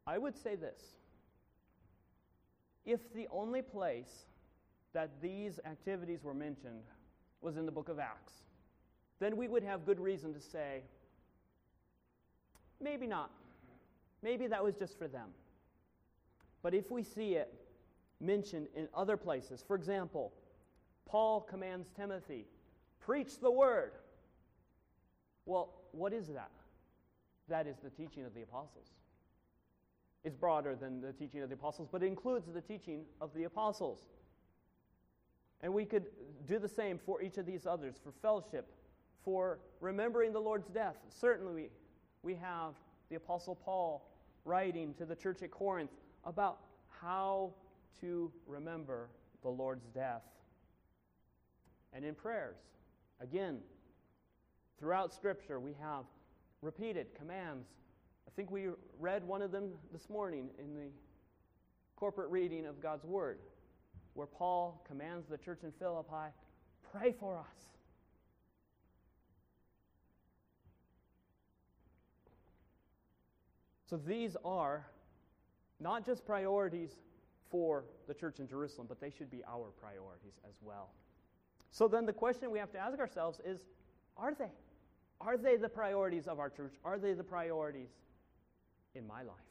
[0.06, 0.82] I would say this.
[2.86, 4.26] If the only place
[4.94, 6.82] that these activities were mentioned
[7.42, 8.34] was in the book of Acts,
[9.20, 10.82] then we would have good reason to say,
[12.82, 13.32] maybe not.
[14.22, 15.30] Maybe that was just for them.
[16.62, 17.54] But if we see it
[18.20, 20.34] mentioned in other places, for example,
[21.06, 22.46] Paul commands Timothy,
[23.00, 23.92] preach the word.
[25.46, 26.52] Well, what is that?
[27.48, 28.88] That is the teaching of the apostles.
[30.24, 33.46] It's broader than the teaching of the apostles, but it includes the teaching of the
[33.46, 34.00] apostles.
[35.62, 36.06] And we could
[36.48, 38.72] do the same for each of these others for fellowship,
[39.24, 40.96] for remembering the Lord's death.
[41.10, 41.70] Certainly, we,
[42.24, 42.74] we have
[43.10, 44.10] the Apostle Paul
[44.46, 45.92] writing to the church at Corinth
[46.26, 46.60] about
[47.02, 47.54] how
[48.02, 49.10] to remember
[49.42, 50.24] the Lord's death.
[51.94, 52.58] And in prayers,
[53.22, 53.60] again,
[54.80, 56.06] throughout Scripture, we have
[56.62, 57.68] repeated commands.
[58.28, 58.68] I think we
[59.00, 60.90] read one of them this morning in the
[61.96, 63.40] corporate reading of God's Word,
[64.14, 66.34] where Paul commands the church in Philippi
[66.92, 67.46] pray for us.
[73.90, 74.86] So these are
[75.80, 76.92] not just priorities
[77.50, 80.90] for the church in Jerusalem, but they should be our priorities as well.
[81.72, 83.66] So then the question we have to ask ourselves is
[84.18, 84.52] are they?
[85.22, 86.74] Are they the priorities of our church?
[86.84, 87.90] Are they the priorities
[88.96, 89.49] in my life?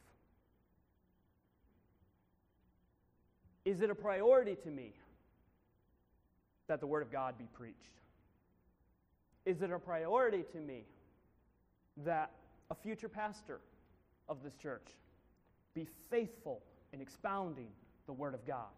[3.69, 4.93] Is it a priority to me
[6.65, 7.99] that the Word of God be preached?
[9.45, 10.85] Is it a priority to me
[11.97, 12.31] that
[12.71, 13.59] a future pastor
[14.27, 14.87] of this church
[15.75, 16.63] be faithful
[16.93, 17.67] in expounding
[18.07, 18.73] the Word of God?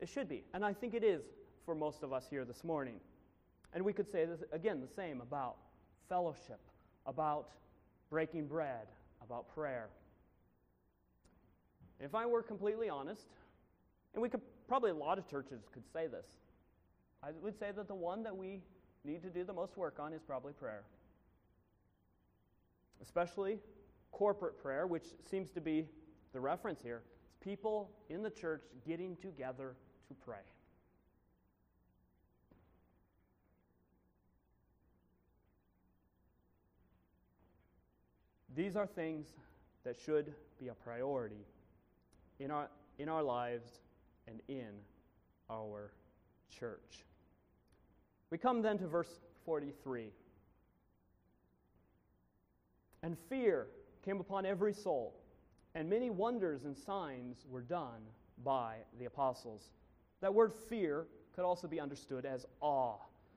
[0.00, 1.22] It should be, and I think it is
[1.64, 2.96] for most of us here this morning.
[3.72, 5.58] And we could say this again the same about
[6.08, 6.58] fellowship,
[7.06, 7.50] about
[8.10, 8.88] breaking bread,
[9.24, 9.90] about prayer.
[12.00, 13.28] If I were completely honest,
[14.16, 16.26] and we could probably a lot of churches could say this,
[17.22, 18.62] I would say that the one that we
[19.04, 20.84] need to do the most work on is probably prayer.
[23.02, 23.58] Especially
[24.12, 25.86] corporate prayer, which seems to be
[26.32, 27.02] the reference here.
[27.26, 29.76] It's people in the church getting together
[30.08, 30.36] to pray.
[38.54, 39.26] These are things
[39.84, 41.44] that should be a priority
[42.40, 43.80] in our, in our lives
[44.26, 44.72] and in
[45.50, 45.92] our
[46.58, 47.04] church.
[48.30, 50.10] We come then to verse 43.
[53.02, 53.68] And fear
[54.04, 55.14] came upon every soul,
[55.74, 58.02] and many wonders and signs were done
[58.42, 59.70] by the apostles.
[60.20, 62.96] That word fear could also be understood as awe.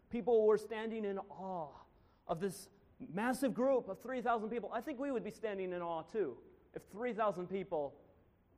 [0.09, 1.69] People were standing in awe
[2.27, 2.69] of this
[3.13, 4.71] massive group of 3,000 people.
[4.73, 6.37] I think we would be standing in awe too
[6.73, 7.93] if 3,000 people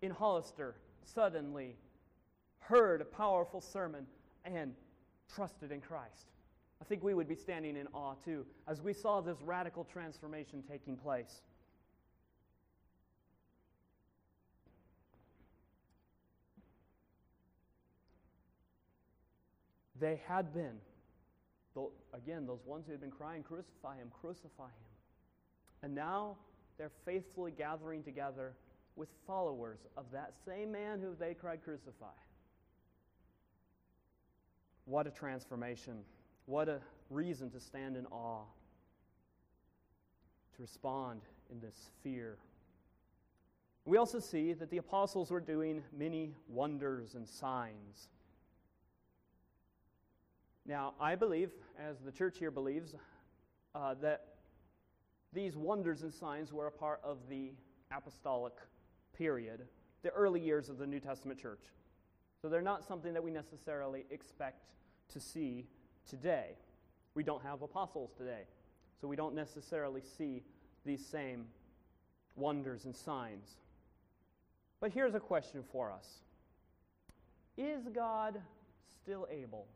[0.02, 1.76] in Hollister suddenly
[2.72, 4.08] heard a powerful sermon
[4.46, 4.74] and
[5.34, 6.28] trusted in Christ.
[6.82, 10.64] I think we would be standing in awe too as we saw this radical transformation
[10.70, 11.42] taking place.
[20.00, 20.80] They had been
[22.14, 24.92] again, those ones who had been crying, Crucify him, crucify him.
[25.84, 26.38] And now
[26.78, 28.54] they're faithfully gathering together
[28.96, 32.14] with followers of that same man who they cried, Crucify.
[34.86, 36.04] What a transformation.
[36.46, 36.80] What a
[37.10, 38.44] reason to stand in awe,
[40.56, 41.22] to respond
[41.52, 42.38] in this fear.
[43.86, 48.10] We also see that the apostles were doing many wonders and signs.
[50.66, 52.94] Now, I believe, as the church here believes,
[53.74, 54.36] uh, that
[55.34, 57.52] these wonders and signs were a part of the
[57.92, 58.54] apostolic
[59.18, 59.68] period,
[60.04, 61.62] the early years of the New Testament church.
[62.42, 64.64] So they're not something that we necessarily expect
[65.14, 65.68] to see
[66.10, 66.56] today.
[67.14, 68.44] We don't have apostles today,
[69.00, 70.44] so we don't necessarily see
[70.86, 71.46] these same
[72.36, 73.58] wonders and signs.
[74.80, 76.08] But here's a question for us
[77.58, 78.42] Is God
[79.04, 79.68] still able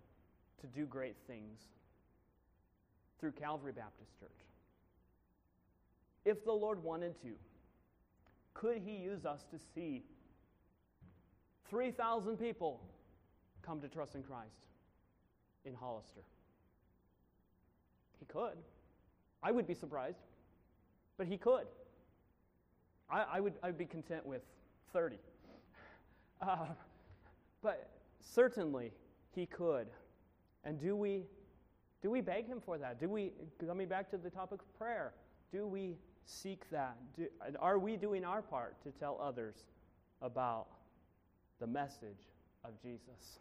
[0.61, 1.59] to do great things
[3.19, 4.29] through Calvary Baptist Church.
[6.25, 7.29] If the Lord wanted to,
[8.53, 10.03] could He use us to see
[11.69, 12.79] 3,000 people
[13.61, 14.65] come to trust in Christ
[15.65, 16.21] in Hollister?
[18.19, 18.57] He could.
[19.43, 20.19] I would be surprised,
[21.17, 21.65] but He could.
[23.09, 24.41] I, I would I'd be content with
[24.93, 25.17] 30.
[26.41, 26.65] Uh,
[27.63, 27.89] but
[28.19, 28.91] certainly,
[29.33, 29.87] He could.
[30.65, 31.23] And do we,
[32.03, 32.99] do we beg Him for that?
[32.99, 33.31] Do we,
[33.65, 35.13] coming back to the topic of prayer,
[35.51, 35.95] do we
[36.25, 36.97] seek that?
[37.15, 39.63] Do, are we doing our part to tell others
[40.21, 40.67] about
[41.59, 42.29] the message
[42.63, 43.39] of Jesus?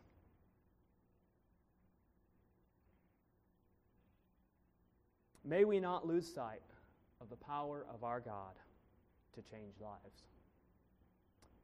[5.45, 6.63] May we not lose sight
[7.21, 8.55] of the power of our God
[9.35, 10.25] to change lives.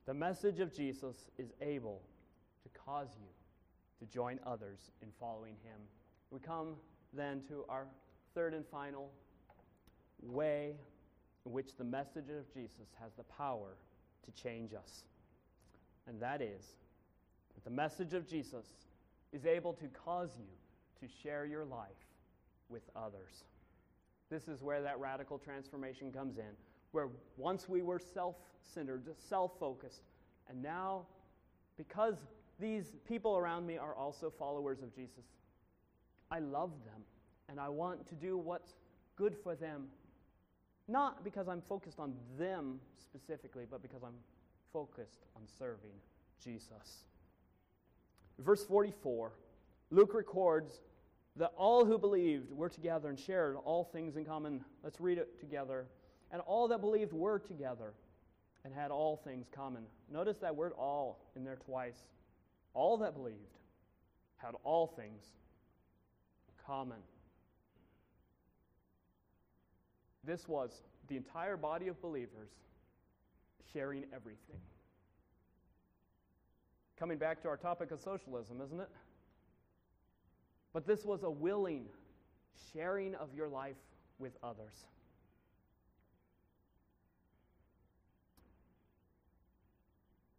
[0.07, 2.03] The message of Jesus is able
[2.63, 3.29] to cause you
[4.07, 5.81] to join others in following him.
[6.31, 6.77] We come
[7.13, 7.87] then to our
[8.35, 9.11] third and final
[10.23, 10.75] way
[11.47, 13.77] in which the message of Jesus has the power
[14.25, 15.05] to change us.
[16.07, 16.65] And that is
[17.55, 18.67] that the message of Jesus
[19.33, 21.89] is able to cause you to share your life
[22.69, 23.45] with others.
[24.31, 26.53] This is where that radical transformation comes in,
[26.93, 30.03] where once we were self centered, self focused,
[30.49, 31.07] and now,
[31.77, 32.17] because
[32.59, 35.25] these people around me are also followers of Jesus,
[36.31, 37.03] I love them
[37.49, 38.75] and I want to do what's
[39.17, 39.87] good for them.
[40.89, 44.15] Not because I'm focused on them specifically, but because I'm
[44.73, 45.93] focused on serving
[46.43, 47.05] Jesus.
[48.39, 49.33] Verse 44,
[49.91, 50.81] Luke records
[51.37, 54.65] that all who believed were together and shared all things in common.
[54.83, 55.87] Let's read it together.
[56.33, 57.93] And all that believed were together
[58.65, 59.83] and had all things common.
[60.11, 61.99] Notice that word all in there twice.
[62.75, 63.59] All that believed
[64.37, 65.25] had all things
[66.67, 66.99] common.
[70.25, 72.51] This was the entire body of believers
[73.73, 74.61] sharing everything.
[76.99, 78.91] Coming back to our topic of socialism, isn't it?
[80.73, 81.87] But this was a willing
[82.73, 83.77] sharing of your life
[84.19, 84.85] with others.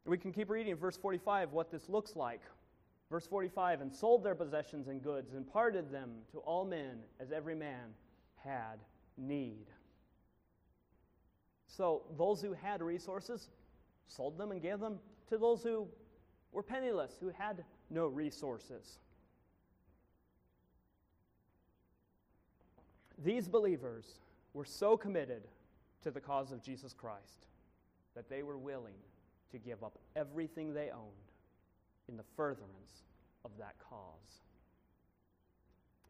[0.06, 2.42] We can keep reading verse 45 what this looks like.
[3.10, 7.32] Verse 45 and sold their possessions and goods and parted them to all men as
[7.32, 7.94] every man
[8.36, 8.80] had
[9.18, 9.68] need.
[11.78, 13.50] So those who had resources
[14.06, 15.00] sold them and gave them
[15.30, 15.88] to those who
[16.52, 19.00] were penniless, who had no resources.
[23.24, 24.20] These believers
[24.54, 25.44] were so committed
[26.04, 27.46] to the cause of Jesus Christ
[28.16, 29.00] that they were willing
[29.52, 31.32] to give up everything they owned
[32.10, 33.04] in the furtherance
[33.46, 34.42] of that cause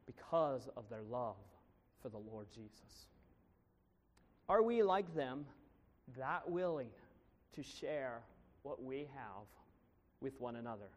[0.08, 1.36] because of their love
[2.02, 3.11] for the Lord Jesus.
[4.52, 5.46] Are we like them,
[6.18, 6.90] that willing
[7.56, 8.20] to share
[8.64, 9.46] what we have
[10.20, 10.90] with one another?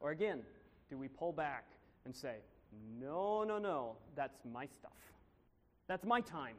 [0.00, 0.42] Or again,
[0.90, 1.66] do we pull back
[2.04, 2.38] and say,
[3.00, 4.90] no, no, no, that's my stuff?
[5.86, 6.56] That's my time.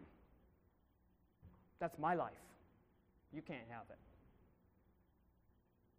[1.80, 2.32] That's my life.
[3.34, 4.00] You can't have it.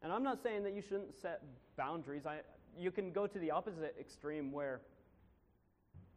[0.02, 1.42] And I'm not saying that you shouldn't set
[1.76, 2.24] boundaries.
[2.24, 2.38] I,
[2.74, 4.80] you can go to the opposite extreme where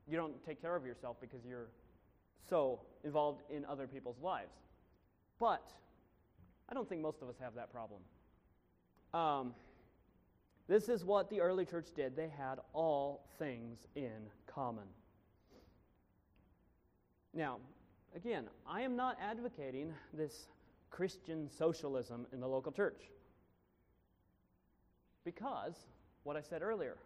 [0.08, 1.68] you don't take care of yourself because you're
[2.50, 4.54] so involved in other people's lives.
[5.40, 5.72] But
[6.70, 8.02] I don't think most of us have that problem.
[9.14, 9.54] Um,
[10.68, 12.16] this is what the early church did.
[12.16, 14.86] They had all things in common.
[17.34, 17.58] Now,
[18.16, 20.48] again, I am not advocating this
[20.90, 23.02] Christian socialism in the local church.
[25.24, 25.76] Because,
[26.24, 26.98] what I said earlier,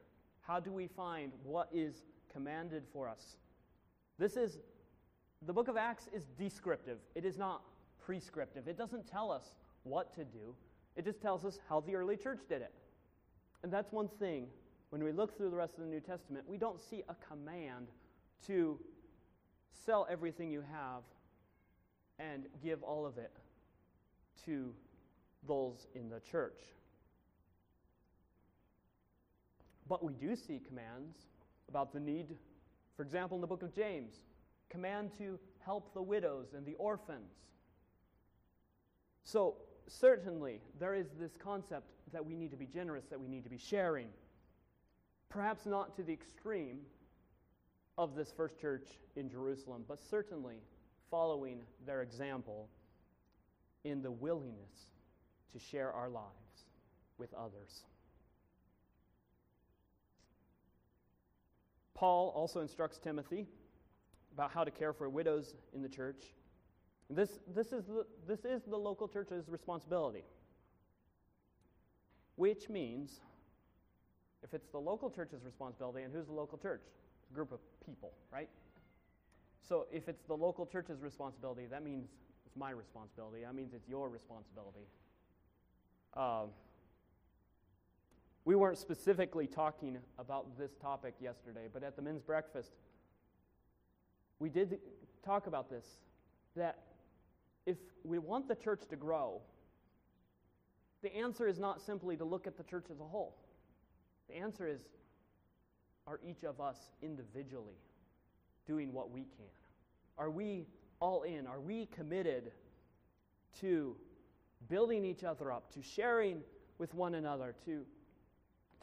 [0.42, 3.36] how do we find what is commanded for us?
[4.18, 4.60] This is,
[5.46, 7.62] the book of Acts is descriptive, it is not
[8.06, 8.68] prescriptive.
[8.68, 10.56] It doesn't tell us what to do,
[10.96, 12.74] it just tells us how the early church did it.
[13.64, 14.48] And that's one thing.
[14.90, 17.88] When we look through the rest of the New Testament, we don't see a command
[18.48, 18.80] to
[19.86, 21.02] sell everything you have
[22.20, 23.32] and give all of it
[24.46, 24.72] to
[25.48, 26.62] those in the church.
[29.88, 31.18] But we do see commands
[31.70, 32.36] about the need,
[32.96, 34.14] for example, in the book of James,
[34.70, 37.32] command to help the widows and the orphans.
[39.24, 39.56] So,
[39.88, 43.50] certainly, there is this concept that we need to be generous, that we need to
[43.50, 44.08] be sharing.
[45.30, 46.80] Perhaps not to the extreme
[47.98, 50.58] of this first church in Jerusalem, but certainly
[51.10, 52.70] following their example
[53.84, 54.92] in the willingness
[55.54, 56.66] to share our lives
[57.18, 57.84] with others.
[61.94, 63.48] Paul also instructs Timothy
[64.36, 66.34] about how to care for widows in the church.
[67.10, 70.26] This, this, is the, this is the local church's responsibility,
[72.36, 73.22] which means
[74.44, 76.82] if it's the local church's responsibility, and who's the local church?
[77.32, 78.50] A group of people, right?
[79.62, 82.10] So if it's the local church's responsibility, that means
[82.46, 83.42] it's my responsibility.
[83.44, 84.86] That means it's your responsibility.
[86.14, 86.50] Um,
[88.44, 92.74] we weren't specifically talking about this topic yesterday, but at the men's breakfast,
[94.40, 94.80] we did
[95.24, 95.86] talk about this
[96.56, 96.80] that
[97.66, 99.42] if we want the church to grow,
[101.02, 103.36] the answer is not simply to look at the church as a whole.
[104.30, 104.82] The answer is
[106.08, 107.80] are each of us individually
[108.68, 109.50] doing what we can?
[110.18, 110.68] Are we
[111.00, 111.48] all in?
[111.48, 112.52] Are we committed
[113.62, 113.96] to
[114.70, 116.42] building each other up, to sharing
[116.78, 117.86] with one another, to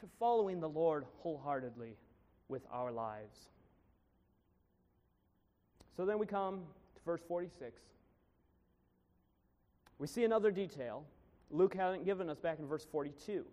[0.02, 1.96] to following the Lord wholeheartedly
[2.48, 3.38] with our lives.
[5.96, 6.62] So then we come
[6.96, 7.80] to verse 46.
[9.98, 11.04] We see another detail
[11.52, 13.44] Luke hadn't given us back in verse 42.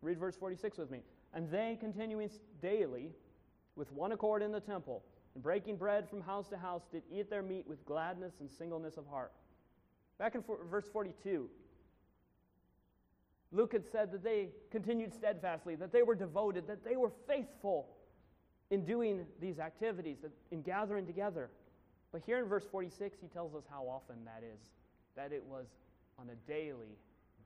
[0.00, 1.00] Read verse 46 with me.
[1.34, 2.30] And they, continuing
[2.62, 3.10] daily
[3.74, 5.02] with one accord in the temple,
[5.34, 8.96] and breaking bread from house to house, did eat their meat with gladness and singleness
[8.96, 9.32] of heart.
[10.18, 11.50] Back in for, verse 42,
[13.50, 17.88] Luke had said that they continued steadfastly, that they were devoted, that they were faithful
[18.70, 20.18] in doing these activities,
[20.50, 21.50] in gathering together.
[22.12, 24.60] But here in verse 46, he tells us how often that is,
[25.16, 25.66] that it was
[26.18, 26.96] on a daily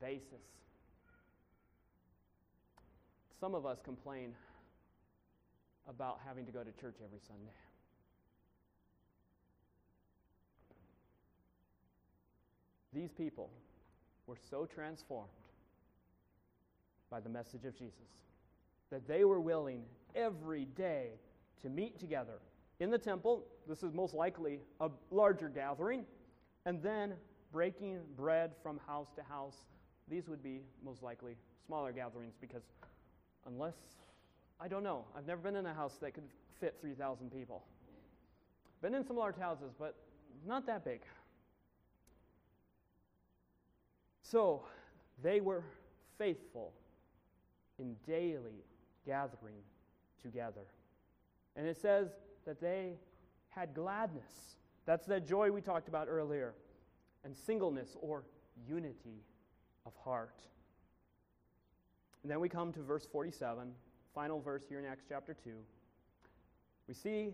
[0.01, 0.43] basis.
[3.41, 4.35] Some of us complain
[5.89, 7.53] about having to go to church every Sunday.
[12.93, 13.51] These people
[14.27, 15.29] were so transformed
[17.11, 17.95] by the message of Jesus
[18.91, 19.83] that they were willing
[20.15, 21.09] every day
[21.63, 22.39] to meet together
[22.81, 23.45] in the temple.
[23.69, 26.05] This is most likely a larger gathering.
[26.67, 27.15] And then
[27.53, 29.57] breaking bread from house to house.
[30.09, 31.37] These would be most likely
[31.67, 32.63] smaller gatherings because,
[33.47, 33.75] unless,
[34.61, 36.25] I don't know, I've never been in a house that could
[36.61, 37.63] fit 3,000 people.
[38.81, 39.95] Been in some large houses, but
[40.47, 41.03] not that big.
[44.23, 44.63] So
[45.23, 45.63] they were
[46.19, 46.73] faithful
[47.79, 48.65] in daily
[49.07, 49.63] gathering
[50.23, 50.67] together.
[51.55, 52.09] And it says
[52.47, 52.95] that they
[53.55, 54.57] had gladness.
[54.87, 56.55] That's that joy we talked about earlier.
[57.25, 58.25] And singleness or
[58.67, 59.23] unity
[59.87, 60.41] of heart.
[62.23, 63.73] And then we come to verse 47,
[64.15, 65.51] final verse here in Acts chapter 2.
[66.89, 67.31] We see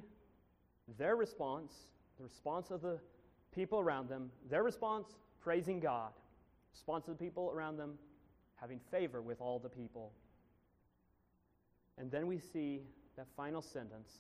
[0.98, 1.72] their response,
[2.16, 2.98] the response of the
[3.54, 5.08] people around them, their response
[5.40, 6.12] praising God,
[6.72, 7.98] response of the people around them
[8.56, 10.12] having favor with all the people.
[11.96, 12.80] And then we see
[13.16, 14.10] that final sentence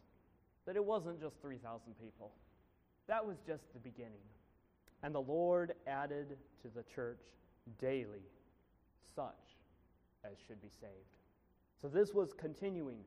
[0.68, 2.30] that it wasn't just 3,000 people,
[3.06, 4.20] that was just the beginning.
[5.02, 7.22] And the Lord added to the church
[7.80, 8.28] daily
[9.16, 9.56] such
[10.24, 10.92] as should be saved.
[11.80, 12.98] So this was continuing.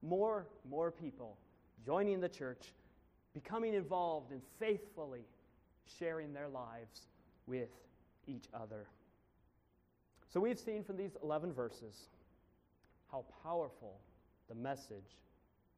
[0.00, 1.36] More, more people
[1.84, 2.72] joining the church,
[3.34, 5.24] becoming involved and faithfully
[5.98, 7.08] sharing their lives
[7.48, 7.70] with
[8.28, 8.86] each other.
[10.32, 12.10] So we've seen from these 11 verses
[13.10, 13.98] how powerful
[14.48, 15.16] the message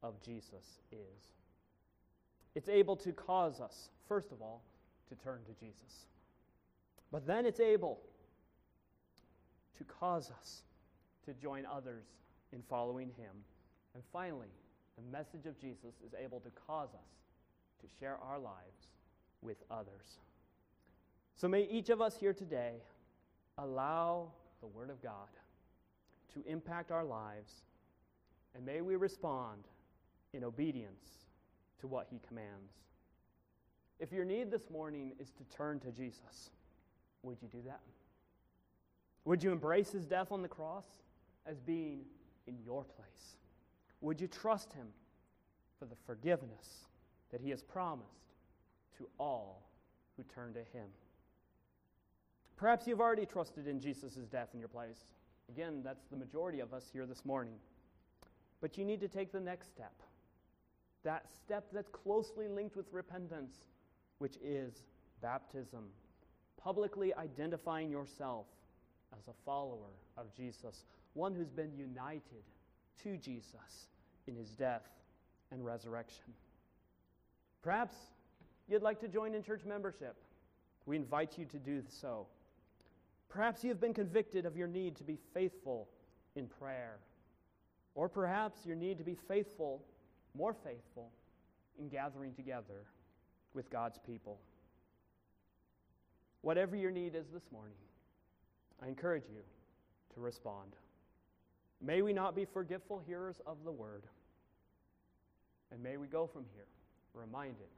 [0.03, 1.33] of Jesus is.
[2.55, 4.63] It's able to cause us, first of all,
[5.09, 6.05] to turn to Jesus.
[7.11, 7.99] But then it's able
[9.77, 10.63] to cause us
[11.25, 12.05] to join others
[12.51, 13.31] in following Him.
[13.93, 14.51] And finally,
[14.97, 17.09] the message of Jesus is able to cause us
[17.81, 18.91] to share our lives
[19.41, 20.19] with others.
[21.35, 22.73] So may each of us here today
[23.57, 24.31] allow
[24.61, 25.29] the Word of God
[26.33, 27.63] to impact our lives
[28.55, 29.63] and may we respond
[30.33, 31.27] in obedience
[31.79, 32.73] to what he commands.
[33.99, 36.51] If your need this morning is to turn to Jesus,
[37.23, 37.81] would you do that?
[39.25, 40.85] Would you embrace his death on the cross
[41.45, 42.01] as being
[42.47, 43.35] in your place?
[44.01, 44.87] Would you trust him
[45.77, 46.87] for the forgiveness
[47.31, 48.33] that he has promised
[48.97, 49.69] to all
[50.17, 50.87] who turn to him?
[52.57, 55.05] Perhaps you've already trusted in Jesus' death in your place.
[55.49, 57.55] Again, that's the majority of us here this morning.
[58.61, 59.93] But you need to take the next step.
[61.03, 63.55] That step that's closely linked with repentance,
[64.19, 64.83] which is
[65.21, 65.85] baptism.
[66.61, 68.45] Publicly identifying yourself
[69.17, 72.43] as a follower of Jesus, one who's been united
[73.03, 73.87] to Jesus
[74.27, 74.87] in his death
[75.51, 76.33] and resurrection.
[77.61, 77.95] Perhaps
[78.67, 80.15] you'd like to join in church membership.
[80.85, 82.27] We invite you to do so.
[83.29, 85.87] Perhaps you've been convicted of your need to be faithful
[86.35, 86.97] in prayer
[87.95, 89.83] or perhaps your need to be faithful,
[90.35, 91.11] more faithful,
[91.79, 92.85] in gathering together
[93.53, 94.39] with God's people.
[96.41, 97.77] Whatever your need is this morning,
[98.83, 99.41] I encourage you
[100.15, 100.75] to respond.
[101.81, 104.03] May we not be forgetful hearers of the word.
[105.71, 106.65] And may we go from here
[107.13, 107.71] reminded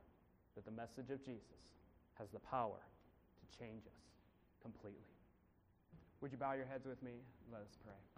[0.56, 1.42] that the message of Jesus
[2.16, 4.04] has the power to change us
[4.62, 5.00] completely.
[6.22, 7.14] Would you bow your heads with me?
[7.52, 8.13] Let us pray.